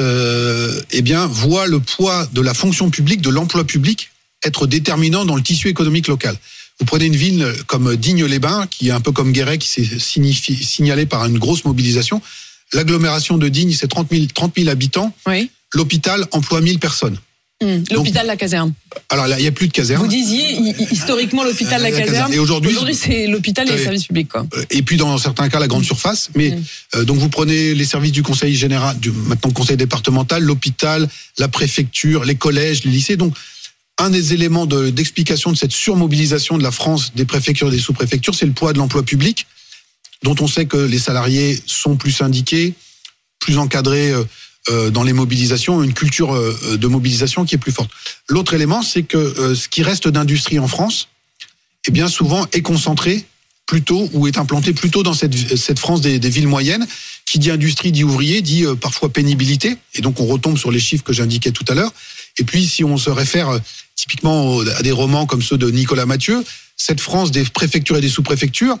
euh, 0.00 0.80
eh 0.90 1.02
bien, 1.02 1.26
voit 1.26 1.66
le 1.66 1.80
poids 1.80 2.26
de 2.32 2.40
la 2.40 2.54
fonction 2.54 2.90
publique, 2.90 3.20
de 3.20 3.30
l'emploi 3.30 3.64
public, 3.64 4.10
être 4.42 4.66
déterminant 4.66 5.24
dans 5.24 5.36
le 5.36 5.42
tissu 5.42 5.68
économique 5.68 6.08
local. 6.08 6.36
Vous 6.80 6.86
prenez 6.86 7.06
une 7.06 7.16
ville 7.16 7.46
comme 7.66 7.96
Digne-les-Bains, 7.96 8.66
qui 8.68 8.88
est 8.88 8.92
un 8.92 9.00
peu 9.00 9.12
comme 9.12 9.32
Guéret, 9.32 9.58
qui 9.58 9.68
s'est 9.68 9.98
signalée 9.98 11.06
par 11.06 11.24
une 11.26 11.38
grosse 11.38 11.64
mobilisation. 11.64 12.20
L'agglomération 12.72 13.38
de 13.38 13.48
Digne, 13.48 13.72
c'est 13.72 13.88
30 13.88 14.08
000, 14.10 14.26
30 14.34 14.54
000 14.56 14.70
habitants. 14.70 15.14
Oui. 15.26 15.50
L'hôpital 15.74 16.26
emploie 16.32 16.60
1000 16.60 16.78
personnes. 16.78 17.18
Hum, 17.62 17.84
L'hôpital 17.92 18.26
La 18.26 18.36
Caserne. 18.36 18.72
Alors 19.08 19.26
là, 19.28 19.38
il 19.38 19.42
n'y 19.42 19.48
a 19.48 19.52
plus 19.52 19.68
de 19.68 19.72
casernes. 19.72 20.02
Vous 20.02 20.08
disiez 20.08 20.52
hi- 20.52 20.74
hi- 20.78 20.86
historiquement 20.90 21.44
l'hôpital 21.44 21.80
La 21.80 21.88
Euh, 21.88 21.90
la 21.92 21.98
Caserne. 21.98 22.12
caserne. 22.14 22.32
Et 22.34 22.38
aujourd'hui- 22.38 22.74
c'est 22.94 23.26
l'hôpital 23.28 23.68
et 23.68 23.76
les 23.76 23.82
services 23.82 24.06
publics. 24.06 24.28
Quoi. 24.28 24.46
Euh, 24.56 24.64
et 24.70 24.82
puis 24.82 24.96
dans 24.96 25.16
certains 25.18 25.48
cas 25.48 25.60
la 25.60 25.68
grande 25.68 25.84
surface. 25.84 26.28
Mais 26.34 26.50
Mm. 26.50 26.64
euh, 26.96 27.04
donc 27.04 27.18
vous 27.18 27.28
prenez 27.28 27.74
les 27.74 27.84
services 27.84 28.12
du 28.12 28.22
conseil 28.22 28.54
général, 28.54 28.98
du 28.98 29.10
maintenant 29.12 29.50
conseil 29.52 29.76
départemental, 29.76 30.42
l'hôpital, 30.42 31.08
la 31.38 31.48
préfecture, 31.48 32.24
les 32.24 32.34
collèges, 32.34 32.84
les 32.84 32.90
lycées. 32.90 33.16
Donc 33.16 33.34
un 33.98 34.10
des 34.10 34.32
éléments 34.34 34.66
de- 34.66 34.90
d'explication 34.90 35.52
de, 35.52 35.56
cette 35.56 35.72
surmobilisation 35.72 36.58
de 36.58 36.62
la 36.62 36.70
France 36.72 37.12
des 37.14 37.24
préfectures 37.26 37.68
et 37.68 37.72
des 37.72 37.78
sous-préfectures, 37.78 38.34
c'est 38.34 38.46
le 38.46 38.52
poids 38.52 38.72
de 38.72 38.78
l'emploi 38.78 39.02
public, 39.04 39.46
dont 40.24 40.34
on 40.40 40.48
sait 40.48 40.66
que 40.66 40.78
les 40.78 40.98
salariés 40.98 41.60
sont 41.66 41.96
plus 41.96 42.12
syndiqués, 42.12 42.74
plus 43.38 43.58
encadrés. 43.58 44.12
Euh, 44.68 44.72
euh, 44.72 44.90
dans 44.90 45.02
les 45.02 45.12
mobilisations, 45.12 45.82
une 45.82 45.94
culture 45.94 46.34
euh, 46.34 46.76
de 46.76 46.86
mobilisation 46.86 47.44
qui 47.44 47.54
est 47.54 47.58
plus 47.58 47.72
forte. 47.72 47.90
L'autre 48.28 48.54
élément, 48.54 48.82
c'est 48.82 49.02
que 49.02 49.16
euh, 49.16 49.54
ce 49.54 49.68
qui 49.68 49.82
reste 49.82 50.08
d'industrie 50.08 50.58
en 50.58 50.68
France, 50.68 51.08
eh 51.86 51.90
bien 51.90 52.08
souvent 52.08 52.46
est 52.52 52.62
concentré 52.62 53.24
plutôt 53.66 54.08
ou 54.12 54.26
est 54.26 54.38
implanté 54.38 54.72
plutôt 54.72 55.02
dans 55.02 55.14
cette, 55.14 55.56
cette 55.56 55.78
France 55.78 56.00
des, 56.00 56.18
des 56.18 56.30
villes 56.30 56.48
moyennes. 56.48 56.86
Qui 57.24 57.38
dit 57.38 57.50
industrie, 57.50 57.92
dit 57.92 58.04
ouvrier, 58.04 58.42
dit 58.42 58.66
euh, 58.66 58.74
parfois 58.74 59.08
pénibilité. 59.08 59.78
Et 59.94 60.02
donc 60.02 60.20
on 60.20 60.26
retombe 60.26 60.58
sur 60.58 60.70
les 60.70 60.80
chiffres 60.80 61.04
que 61.04 61.12
j'indiquais 61.12 61.50
tout 61.50 61.64
à 61.68 61.74
l'heure. 61.74 61.92
Et 62.38 62.44
puis 62.44 62.66
si 62.66 62.84
on 62.84 62.98
se 62.98 63.10
réfère 63.10 63.48
euh, 63.48 63.58
typiquement 63.96 64.60
à 64.60 64.82
des 64.82 64.92
romans 64.92 65.26
comme 65.26 65.42
ceux 65.42 65.56
de 65.56 65.70
Nicolas 65.70 66.06
Mathieu, 66.06 66.44
cette 66.76 67.00
France 67.00 67.30
des 67.30 67.44
préfectures 67.44 67.96
et 67.96 68.00
des 68.00 68.08
sous-préfectures, 68.08 68.76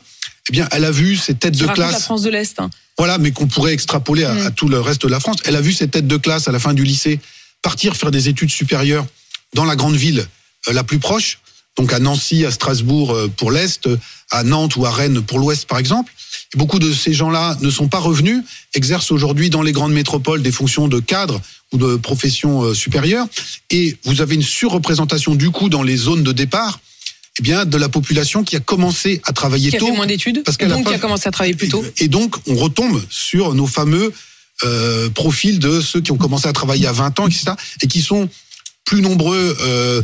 eh 0.48 0.52
bien 0.52 0.68
elle 0.72 0.84
a 0.84 0.90
vu 0.90 1.16
ces 1.16 1.34
têtes 1.34 1.56
de 1.56 1.64
raconte 1.64 1.78
la 1.78 1.88
classe. 1.88 2.02
France 2.04 2.22
de 2.22 2.30
l'Est. 2.30 2.58
hein. 2.60 2.70
Voilà, 2.98 3.18
mais 3.18 3.30
qu'on 3.32 3.46
pourrait 3.46 3.72
extrapoler 3.72 4.24
à, 4.24 4.34
Mm. 4.34 4.46
à 4.46 4.50
tout 4.50 4.68
le 4.68 4.80
reste 4.80 5.02
de 5.02 5.08
la 5.08 5.20
France. 5.20 5.36
Elle 5.44 5.56
a 5.56 5.60
vu 5.60 5.72
ses 5.72 5.88
têtes 5.88 6.06
de 6.06 6.16
classe 6.16 6.48
à 6.48 6.52
la 6.52 6.58
fin 6.58 6.74
du 6.74 6.84
lycée 6.84 7.20
partir 7.62 7.96
faire 7.96 8.10
des 8.10 8.28
études 8.28 8.50
supérieures 8.50 9.06
dans 9.54 9.64
la 9.64 9.76
grande 9.76 9.94
ville 9.96 10.26
euh, 10.68 10.72
la 10.72 10.82
plus 10.84 10.98
proche, 10.98 11.38
donc 11.76 11.92
à 11.92 11.98
Nancy, 12.00 12.44
à 12.44 12.50
Strasbourg 12.50 13.12
euh, 13.12 13.28
pour 13.28 13.50
l'Est, 13.52 13.88
à 14.30 14.42
Nantes 14.44 14.76
ou 14.76 14.84
à 14.84 14.90
Rennes 14.90 15.22
pour 15.22 15.38
l'Ouest 15.38 15.66
par 15.66 15.78
exemple. 15.78 16.12
Et 16.54 16.58
beaucoup 16.58 16.78
de 16.78 16.92
ces 16.92 17.12
gens-là 17.14 17.56
ne 17.60 17.70
sont 17.70 17.88
pas 17.88 17.98
revenus, 17.98 18.42
exercent 18.74 19.10
aujourd'hui 19.12 19.48
dans 19.48 19.62
les 19.62 19.72
grandes 19.72 19.92
métropoles 19.92 20.42
des 20.42 20.52
fonctions 20.52 20.88
de 20.88 21.00
cadre 21.00 21.40
ou 21.72 21.78
de 21.78 21.96
profession 21.96 22.62
euh, 22.62 22.74
supérieure. 22.74 23.26
Et 23.70 23.96
vous 24.04 24.20
avez 24.20 24.34
une 24.34 24.42
surreprésentation 24.42 25.34
du 25.34 25.50
coup 25.50 25.68
dans 25.70 25.82
les 25.82 25.96
zones 25.96 26.22
de 26.24 26.32
départ 26.32 26.80
eh 27.38 27.42
bien, 27.42 27.64
de 27.64 27.76
la 27.78 27.88
population 27.88 28.44
qui 28.44 28.56
a 28.56 28.60
commencé 28.60 29.20
à 29.24 29.32
travailler 29.32 29.70
Qui 29.70 29.76
a 29.76 29.80
tôt. 29.80 29.86
fait 29.86 29.92
moins 29.92 30.06
d'études. 30.06 30.42
parce 30.44 30.56
et 30.56 30.60
qu'elle 30.60 30.72
a 30.72 30.74
donc 30.76 30.86
qui 30.86 30.94
a 30.94 30.98
commencé 30.98 31.28
à 31.28 31.30
travailler 31.30 31.54
plus 31.54 31.68
tôt. 31.68 31.84
Et 31.98 32.08
donc, 32.08 32.36
on 32.46 32.56
retombe 32.56 33.02
sur 33.08 33.54
nos 33.54 33.66
fameux 33.66 34.12
euh, 34.64 35.08
profils 35.10 35.58
de 35.58 35.80
ceux 35.80 36.00
qui 36.00 36.12
ont 36.12 36.18
commencé 36.18 36.46
à 36.46 36.52
travailler 36.52 36.86
à 36.86 36.92
20 36.92 37.20
ans, 37.20 37.26
etc., 37.26 37.52
et 37.82 37.86
qui 37.86 38.02
sont 38.02 38.28
plus 38.84 39.00
nombreux 39.00 39.56
euh, 39.60 40.02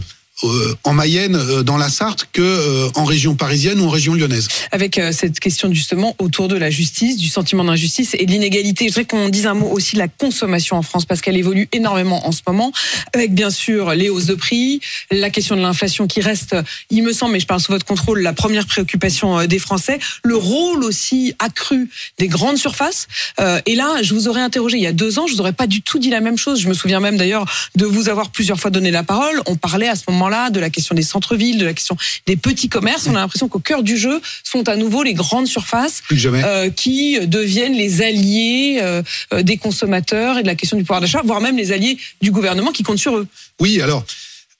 en 0.84 0.92
Mayenne, 0.92 1.36
euh, 1.36 1.62
dans 1.62 1.76
la 1.76 1.88
Sarthe, 1.88 2.28
que 2.32 2.42
euh, 2.42 2.88
en 2.94 3.04
région 3.04 3.34
parisienne 3.34 3.80
ou 3.80 3.86
en 3.86 3.90
région 3.90 4.14
lyonnaise. 4.14 4.48
avec 4.70 4.98
euh, 4.98 5.12
cette 5.12 5.40
question 5.40 5.72
justement 5.72 6.14
autour 6.18 6.48
de 6.48 6.56
la 6.56 6.70
justice, 6.70 7.16
du 7.16 7.28
sentiment 7.28 7.64
d'injustice 7.64 8.14
et 8.18 8.26
de 8.26 8.30
l'inégalité. 8.30 8.84
Je 8.84 8.90
voudrais 8.90 9.04
qu'on 9.04 9.28
dise 9.28 9.46
un 9.46 9.54
mot 9.54 9.68
aussi 9.70 9.94
de 9.94 9.98
la 9.98 10.08
consommation 10.08 10.76
en 10.76 10.82
France 10.82 11.06
parce 11.06 11.20
qu'elle 11.20 11.36
évolue 11.36 11.68
énormément 11.72 12.26
en 12.26 12.32
ce 12.32 12.40
moment, 12.46 12.72
avec 13.12 13.34
bien 13.34 13.50
sûr 13.50 13.94
les 13.94 14.10
hausses 14.10 14.26
de 14.26 14.34
prix, 14.34 14.80
la 15.10 15.30
question 15.30 15.56
de 15.56 15.60
l'inflation 15.60 16.06
qui 16.06 16.20
reste, 16.20 16.56
il 16.90 17.02
me 17.02 17.12
semble, 17.12 17.32
mais 17.32 17.40
je 17.40 17.46
parle 17.46 17.60
sous 17.60 17.72
votre 17.72 17.86
contrôle, 17.86 18.20
la 18.20 18.32
première 18.32 18.66
préoccupation 18.66 19.40
euh, 19.40 19.46
des 19.46 19.58
Français, 19.58 19.98
le 20.22 20.36
rôle 20.36 20.84
aussi 20.84 21.34
accru 21.38 21.88
des 22.18 22.28
grandes 22.28 22.58
surfaces. 22.58 23.08
Euh, 23.40 23.60
et 23.66 23.74
là, 23.74 24.02
je 24.02 24.14
vous 24.14 24.28
aurais 24.28 24.40
interrogé 24.40 24.76
il 24.76 24.82
y 24.82 24.86
a 24.86 24.92
deux 24.92 25.18
ans, 25.18 25.26
je 25.26 25.34
vous 25.34 25.40
aurais 25.40 25.52
pas 25.52 25.66
du 25.66 25.82
tout 25.82 25.98
dit 25.98 26.10
la 26.10 26.20
même 26.20 26.38
chose. 26.38 26.60
Je 26.60 26.68
me 26.68 26.74
souviens 26.74 27.00
même 27.00 27.16
d'ailleurs 27.16 27.44
de 27.76 27.86
vous 27.86 28.08
avoir 28.08 28.30
plusieurs 28.30 28.60
fois 28.60 28.70
donné 28.70 28.90
la 28.90 29.02
parole. 29.02 29.40
On 29.46 29.56
parlait 29.56 29.88
à 29.88 29.96
ce 29.96 30.04
moment-là 30.28 30.50
de 30.50 30.60
la 30.60 30.70
question 30.70 30.94
des 30.94 31.02
centres-villes, 31.02 31.58
de 31.58 31.64
la 31.64 31.74
question 31.74 31.96
des 32.26 32.36
petits 32.36 32.68
commerces. 32.68 33.06
On 33.06 33.14
a 33.14 33.20
l'impression 33.20 33.48
qu'au 33.48 33.58
cœur 33.58 33.82
du 33.82 33.96
jeu 33.96 34.20
sont 34.44 34.68
à 34.68 34.76
nouveau 34.76 35.02
les 35.02 35.14
grandes 35.14 35.46
surfaces 35.46 36.02
Plus 36.06 36.16
que 36.16 36.22
jamais. 36.22 36.42
euh, 36.44 36.70
qui 36.70 37.18
deviennent 37.26 37.74
les 37.74 38.02
alliés 38.02 38.78
euh, 38.82 39.02
euh, 39.32 39.42
des 39.42 39.56
consommateurs 39.56 40.38
et 40.38 40.42
de 40.42 40.46
la 40.46 40.54
question 40.54 40.76
du 40.76 40.84
pouvoir 40.84 41.00
d'achat, 41.00 41.22
voire 41.24 41.40
même 41.40 41.56
les 41.56 41.72
alliés 41.72 41.98
du 42.20 42.30
gouvernement 42.30 42.72
qui 42.72 42.82
comptent 42.82 42.98
sur 42.98 43.16
eux. 43.16 43.26
Oui, 43.60 43.80
alors. 43.80 44.04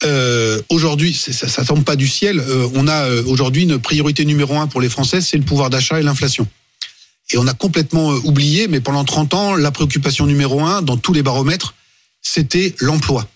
Euh, 0.04 0.62
aujourd'hui, 0.68 1.12
ça, 1.12 1.48
ça 1.48 1.64
tombe 1.64 1.82
pas 1.82 1.96
du 1.96 2.06
ciel. 2.06 2.40
On 2.74 2.86
a 2.86 3.10
aujourd'hui 3.26 3.64
une 3.64 3.80
priorité 3.80 4.24
numéro 4.24 4.54
un 4.56 4.68
pour 4.68 4.80
les 4.80 4.88
Français, 4.88 5.20
c'est 5.20 5.36
le 5.36 5.42
pouvoir 5.42 5.70
d'achat 5.70 5.98
et 5.98 6.04
l'inflation. 6.04 6.46
Et 7.32 7.36
on 7.36 7.48
a 7.48 7.52
complètement 7.52 8.10
oublié, 8.10 8.68
mais 8.68 8.80
pendant 8.80 9.04
30 9.04 9.34
ans, 9.34 9.56
la 9.56 9.72
préoccupation 9.72 10.24
numéro 10.24 10.60
un 10.60 10.82
dans 10.82 10.96
tous 10.96 11.12
les 11.12 11.24
baromètres, 11.24 11.74
c'était 12.22 12.76
l'emploi. 12.78 13.26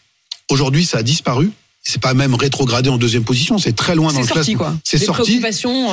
Aujourd'hui, 0.50 0.84
ça 0.84 0.98
a 0.98 1.02
disparu. 1.02 1.50
C'est 1.84 2.00
pas 2.00 2.14
même 2.14 2.34
rétrogradé 2.36 2.88
en 2.90 2.96
deuxième 2.96 3.24
position, 3.24 3.58
c'est 3.58 3.74
très 3.74 3.96
loin 3.96 4.12
dans 4.12 4.18
C'est 4.22 4.22
le 4.22 4.26
sorti 4.28 4.54
classement. 4.54 4.58
quoi. 4.70 4.78
C'est 4.84 4.98
sorti. 5.04 5.32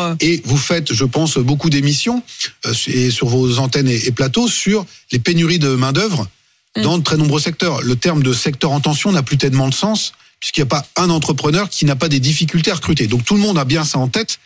euh, 0.02 0.15
Et 0.19 0.41
vous 0.45 0.58
faites, 0.58 0.93
je 0.93 1.04
pense, 1.06 1.38
beaucoup 1.39 1.69
d'émissions 1.71 2.21
euh, 2.67 2.73
et 2.88 3.10
sur 3.10 3.28
vos 3.28 3.58
antennes 3.58 3.88
et, 3.89 4.06
et 4.08 4.12
plateaux 4.12 4.47
sur 4.47 4.86
les 5.12 5.17
pénuries 5.19 5.60
de 5.60 5.69
main 5.69 5.91
d'œuvre 5.91 6.28
Mm. 6.78 6.82
dans 6.84 6.97
de 6.99 7.04
très 7.04 7.17
nombreux 7.17 7.39
secteurs. 7.39 7.82
Le 7.82 7.95
terme 7.95 8.21
de 8.21 8.32
secteur 8.32 8.71
en 8.71 8.80
tension 8.80 9.12
n'a 9.12 9.23
plus 9.23 9.38
tellement 9.39 9.67
de 9.67 9.73
sens 9.73 10.13
puisqu'il 10.39 10.60
n'y 10.60 10.67
a 10.67 10.67
pas 10.67 10.86
un 10.97 11.10
entrepreneur 11.10 11.67
qui 11.67 11.84
n'a 11.86 11.95
pas 11.95 12.10
des 12.10 12.19
difficultés 12.19 12.69
à 12.69 12.75
recruter. 12.75 13.08
Donc 13.08 13.25
tout 13.25 13.34
le 13.34 13.39
monde 13.41 13.58
a 13.58 13.65
bien 13.65 13.84
ça 13.84 13.97
en 13.97 14.08
tête. 14.08 14.38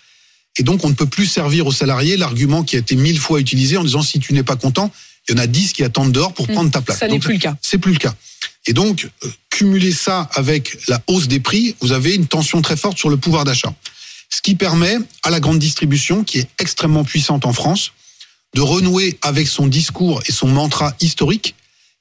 Et 0.57 0.63
donc 0.63 0.85
on 0.85 0.89
ne 0.89 0.93
peut 0.93 1.05
plus 1.05 1.25
servir 1.25 1.67
aux 1.67 1.73
salariés 1.73 2.15
l'argument 2.15 2.63
qui 2.63 2.77
a 2.77 2.79
été 2.79 2.95
mille 2.95 3.19
fois 3.19 3.41
utilisé 3.41 3.75
en 3.75 3.83
disant 3.83 4.01
si 4.01 4.19
tu 4.19 4.31
n'es 4.33 4.41
pas 4.43 4.55
content, 4.55 4.89
il 5.27 5.35
y 5.35 5.37
en 5.37 5.43
a 5.43 5.47
dix 5.47 5.73
qui 5.73 5.83
attendent 5.83 6.13
dehors 6.13 6.33
pour 6.33 6.47
Mm. 6.49 6.53
prendre 6.53 6.71
ta 6.71 6.81
place. 6.81 6.99
ça 6.99 7.09
n'est 7.09 7.19
plus 7.19 7.33
le 7.33 7.39
cas. 7.39 7.55
c'est 7.61 7.77
plus 7.77 7.91
le 7.91 7.99
cas. 7.99 8.15
Et 8.65 8.73
donc, 8.73 9.09
euh, 9.23 9.29
cumuler 9.49 9.91
ça 9.91 10.29
avec 10.33 10.77
la 10.87 11.01
hausse 11.07 11.27
des 11.27 11.39
prix, 11.39 11.75
vous 11.81 11.91
avez 11.91 12.15
une 12.15 12.27
tension 12.27 12.61
très 12.61 12.77
forte 12.77 12.97
sur 12.97 13.09
le 13.09 13.17
pouvoir 13.17 13.43
d'achat. 13.43 13.73
Ce 14.29 14.41
qui 14.41 14.55
permet 14.55 14.97
à 15.21 15.29
la 15.29 15.39
grande 15.39 15.59
distribution, 15.59 16.23
qui 16.23 16.39
est 16.39 16.49
extrêmement 16.59 17.03
puissante 17.03 17.45
en 17.45 17.53
France, 17.53 17.91
de 18.55 18.61
renouer 18.61 19.17
avec 19.21 19.47
son 19.47 19.67
discours 19.67 20.21
et 20.27 20.31
son 20.31 20.47
mantra 20.47 20.95
historique, 21.01 21.55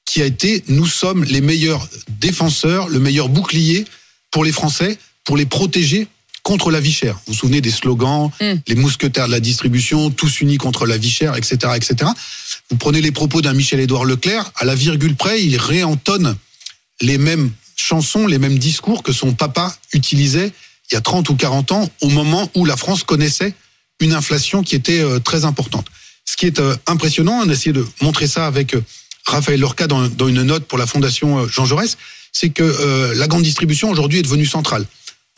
qui 0.05 0.21
a 0.21 0.25
été 0.25 0.63
nous 0.67 0.85
sommes 0.85 1.23
les 1.23 1.41
meilleurs 1.41 1.87
défenseurs, 2.19 2.89
le 2.89 2.99
meilleur 2.99 3.29
bouclier 3.29 3.85
pour 4.31 4.43
les 4.43 4.51
Français, 4.51 4.97
pour 5.23 5.37
les 5.37 5.45
protéger 5.45 6.07
contre 6.43 6.71
la 6.71 6.81
vie 6.81 6.91
chère. 6.91 7.15
Vous 7.25 7.33
vous 7.33 7.39
souvenez 7.39 7.61
des 7.61 7.71
slogans, 7.71 8.29
Mm. 8.41 8.53
les 8.67 8.75
mousquetaires 8.75 9.27
de 9.27 9.31
la 9.31 9.39
distribution, 9.39 10.11
tous 10.11 10.41
unis 10.41 10.57
contre 10.57 10.85
la 10.85 10.97
vie 10.97 11.09
chère, 11.09 11.37
etc., 11.37 11.73
etc. 11.75 12.11
Vous 12.69 12.77
prenez 12.77 13.01
les 13.01 13.11
propos 13.11 13.41
d'un 13.41 13.53
Michel-Édouard 13.53 14.03
Leclerc, 14.03 14.51
à 14.55 14.65
la 14.65 14.75
virgule 14.75 15.15
près, 15.15 15.41
il 15.41 15.55
réentonne 15.57 16.35
les 17.01 17.17
mêmes 17.17 17.51
chansons, 17.75 18.27
les 18.27 18.39
mêmes 18.39 18.57
discours 18.57 19.03
que 19.03 19.11
son 19.11 19.33
papa 19.33 19.75
utilisait 19.93 20.51
il 20.91 20.95
y 20.95 20.97
a 20.97 21.01
30 21.01 21.29
ou 21.29 21.35
40 21.35 21.71
ans, 21.71 21.89
au 22.01 22.09
moment 22.09 22.49
où 22.55 22.65
la 22.65 22.77
France 22.77 23.03
connaissait 23.03 23.53
une 23.99 24.13
inflation 24.13 24.63
qui 24.63 24.75
était 24.75 24.99
euh, 24.99 25.19
très 25.19 25.45
importante. 25.45 25.87
Ce 26.25 26.35
qui 26.35 26.45
est 26.45 26.59
euh, 26.59 26.75
impressionnant, 26.87 27.41
on 27.43 27.49
a 27.49 27.53
essayé 27.53 27.73
de 27.73 27.85
montrer 28.01 28.27
ça 28.27 28.47
avec 28.47 28.75
euh, 28.75 28.83
Raphaël 29.25 29.59
Lorca 29.59 29.87
dans, 29.87 30.27
une 30.27 30.43
note 30.43 30.65
pour 30.65 30.77
la 30.77 30.85
Fondation 30.85 31.47
Jean 31.47 31.65
Jaurès, 31.65 31.97
c'est 32.33 32.49
que 32.49 33.13
la 33.15 33.27
grande 33.27 33.43
distribution 33.43 33.89
aujourd'hui 33.89 34.19
est 34.19 34.23
devenue 34.23 34.45
centrale. 34.45 34.85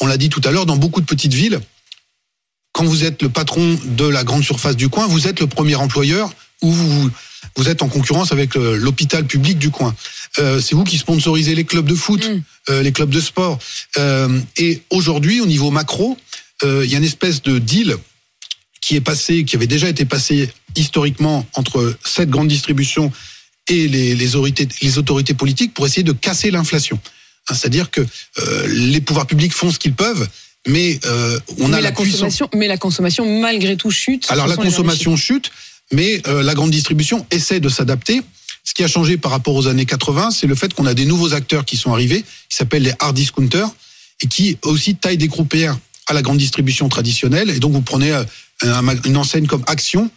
On 0.01 0.07
l'a 0.07 0.17
dit 0.17 0.29
tout 0.29 0.41
à 0.43 0.49
l'heure, 0.49 0.65
dans 0.65 0.77
beaucoup 0.77 1.01
de 1.01 1.05
petites 1.05 1.35
villes, 1.35 1.59
quand 2.71 2.83
vous 2.83 3.03
êtes 3.03 3.21
le 3.21 3.29
patron 3.29 3.77
de 3.85 4.07
la 4.07 4.23
grande 4.23 4.43
surface 4.43 4.75
du 4.75 4.89
coin, 4.89 5.05
vous 5.05 5.27
êtes 5.27 5.39
le 5.39 5.45
premier 5.45 5.75
employeur 5.75 6.31
ou 6.65 6.71
vous, 6.71 7.11
vous 7.55 7.69
êtes 7.69 7.81
en 7.83 7.87
concurrence 7.87 8.31
avec 8.31 8.55
euh, 8.57 8.75
l'hôpital 8.75 9.25
public 9.25 9.57
du 9.57 9.69
coin. 9.69 9.95
Euh, 10.39 10.59
c'est 10.59 10.75
vous 10.75 10.83
qui 10.83 10.97
sponsorisez 10.97 11.55
les 11.55 11.63
clubs 11.63 11.85
de 11.87 11.95
foot, 11.95 12.27
Mm. 12.27 12.41
euh, 12.69 12.81
les 12.81 12.91
clubs 12.91 13.09
de 13.09 13.21
sport. 13.21 13.59
Euh, 13.97 14.39
et 14.57 14.81
aujourd'hui, 14.89 15.41
au 15.41 15.45
niveau 15.45 15.71
macro, 15.71 16.17
il 16.63 16.89
y 16.89 16.95
a 16.95 16.97
une 16.97 17.03
espèce 17.03 17.43
de 17.43 17.59
deal 17.59 17.95
qui 18.81 18.95
est 18.95 19.01
passé, 19.01 19.43
qui 19.45 19.55
avait 19.55 19.67
déjà 19.67 19.87
été 19.87 20.05
passé 20.05 20.49
historiquement 20.75 21.45
entre 21.53 21.95
cette 22.03 22.29
grande 22.29 22.47
distribution 22.47 23.11
et 23.67 23.87
les, 23.87 24.15
les, 24.15 24.35
autorités, 24.35 24.67
les 24.81 24.97
autorités 24.97 25.33
politiques 25.35 25.73
pour 25.75 25.85
essayer 25.85 26.01
de 26.03 26.13
casser 26.13 26.49
l'inflation. 26.49 26.99
Hein, 27.47 27.53
C'est-à-dire 27.53 27.91
que 27.91 28.01
les 28.67 29.01
pouvoirs 29.01 29.27
publics 29.27 29.53
font 29.53 29.71
ce 29.71 29.77
qu'ils 29.77 29.93
peuvent, 29.93 30.27
mais 30.67 30.99
euh, 31.05 31.39
on 31.59 31.67
mais 31.67 31.77
a 31.77 31.81
la, 31.81 31.89
la, 31.89 31.91
puissance. 31.91 32.19
consommation, 32.21 32.49
mais 32.55 32.67
la 32.67 32.77
consommation 32.77 33.39
malgré 33.39 33.75
tout 33.77 33.91
chute. 33.91 34.25
Alors 34.29 34.47
la 34.47 34.55
consommation 34.55 35.15
chute, 35.15 35.51
mais 35.91 36.21
euh, 36.27 36.43
la 36.43 36.53
grande 36.53 36.71
distribution 36.71 37.25
essaie 37.31 37.59
de 37.59 37.69
s'adapter. 37.69 38.21
Ce 38.63 38.73
qui 38.73 38.83
a 38.83 38.87
changé 38.87 39.17
par 39.17 39.31
rapport 39.31 39.53
aux 39.55 39.67
années 39.67 39.85
80, 39.85 40.31
c'est 40.31 40.47
le 40.47 40.55
fait 40.55 40.73
qu'on 40.73 40.85
a 40.85 40.93
des 40.93 41.05
nouveaux 41.05 41.33
acteurs 41.33 41.65
qui 41.65 41.77
sont 41.77 41.93
arrivés, 41.93 42.23
qui 42.49 42.55
s'appellent 42.57 42.83
les 42.83 42.93
hard 42.99 43.15
discounters, 43.15 43.69
et 44.21 44.27
qui 44.27 44.57
aussi 44.63 44.95
taillent 44.95 45.17
des 45.17 45.27
groupéens 45.27 45.79
à 46.07 46.13
la 46.13 46.21
grande 46.21 46.37
distribution 46.37 46.89
traditionnelle. 46.89 47.49
Et 47.49 47.59
donc 47.59 47.73
vous 47.73 47.81
prenez 47.81 48.11
euh, 48.11 48.23
une 49.05 49.17
enseigne 49.17 49.45
comme 49.45 49.63
Action, 49.67 50.09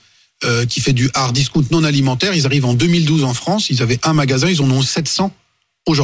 euh, 0.45 0.65
qui 0.67 0.81
fait 0.81 0.93
du 0.93 1.11
hard 1.15 1.35
discount 1.35 1.65
non 1.73 1.83
alimentaire. 1.83 2.33
Ils 2.33 2.47
arrivent 2.47 2.65
en 2.65 2.75
2012 2.75 3.25
en 3.25 3.35
France, 3.35 3.71
ils 3.71 3.83
avaient 3.83 3.99
un 4.05 4.13
magasin, 4.13 4.49
ils 4.49 4.63
en 4.63 4.71
ont 4.71 4.83
700 4.83 5.33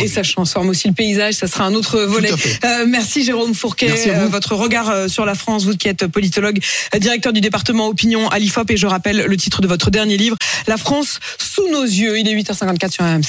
Et 0.02 0.08
ça 0.08 0.24
transforme 0.32 0.68
aussi 0.68 0.88
le 0.88 0.94
paysage, 0.94 1.34
ça 1.34 1.46
sera 1.46 1.64
un 1.64 1.74
autre 1.74 2.00
volet. 2.00 2.30
Euh, 2.64 2.86
merci 2.88 3.24
Jérôme 3.24 3.54
Fourquet, 3.54 3.88
Merci. 3.88 4.10
Euh, 4.10 4.26
votre 4.28 4.54
regard 4.54 4.90
euh, 4.90 5.08
sur 5.08 5.24
la 5.24 5.34
France, 5.34 5.64
vous 5.64 5.76
qui 5.76 5.88
êtes 5.88 6.06
politologue, 6.06 6.58
directeur 6.98 7.32
du 7.32 7.40
département 7.40 7.88
opinion 7.88 8.28
à 8.28 8.38
l'IFOP 8.38 8.70
et 8.70 8.76
je 8.76 8.86
rappelle 8.86 9.24
le 9.26 9.36
titre 9.36 9.60
de 9.62 9.66
votre 9.66 9.90
dernier 9.90 10.16
livre, 10.16 10.36
La 10.66 10.76
France 10.76 11.20
sous 11.38 11.68
nos 11.70 11.84
yeux. 11.84 12.18
Il 12.18 12.28
est 12.28 12.34
8h54 12.34 12.90
sur 12.90 13.04
AMC. 13.04 13.22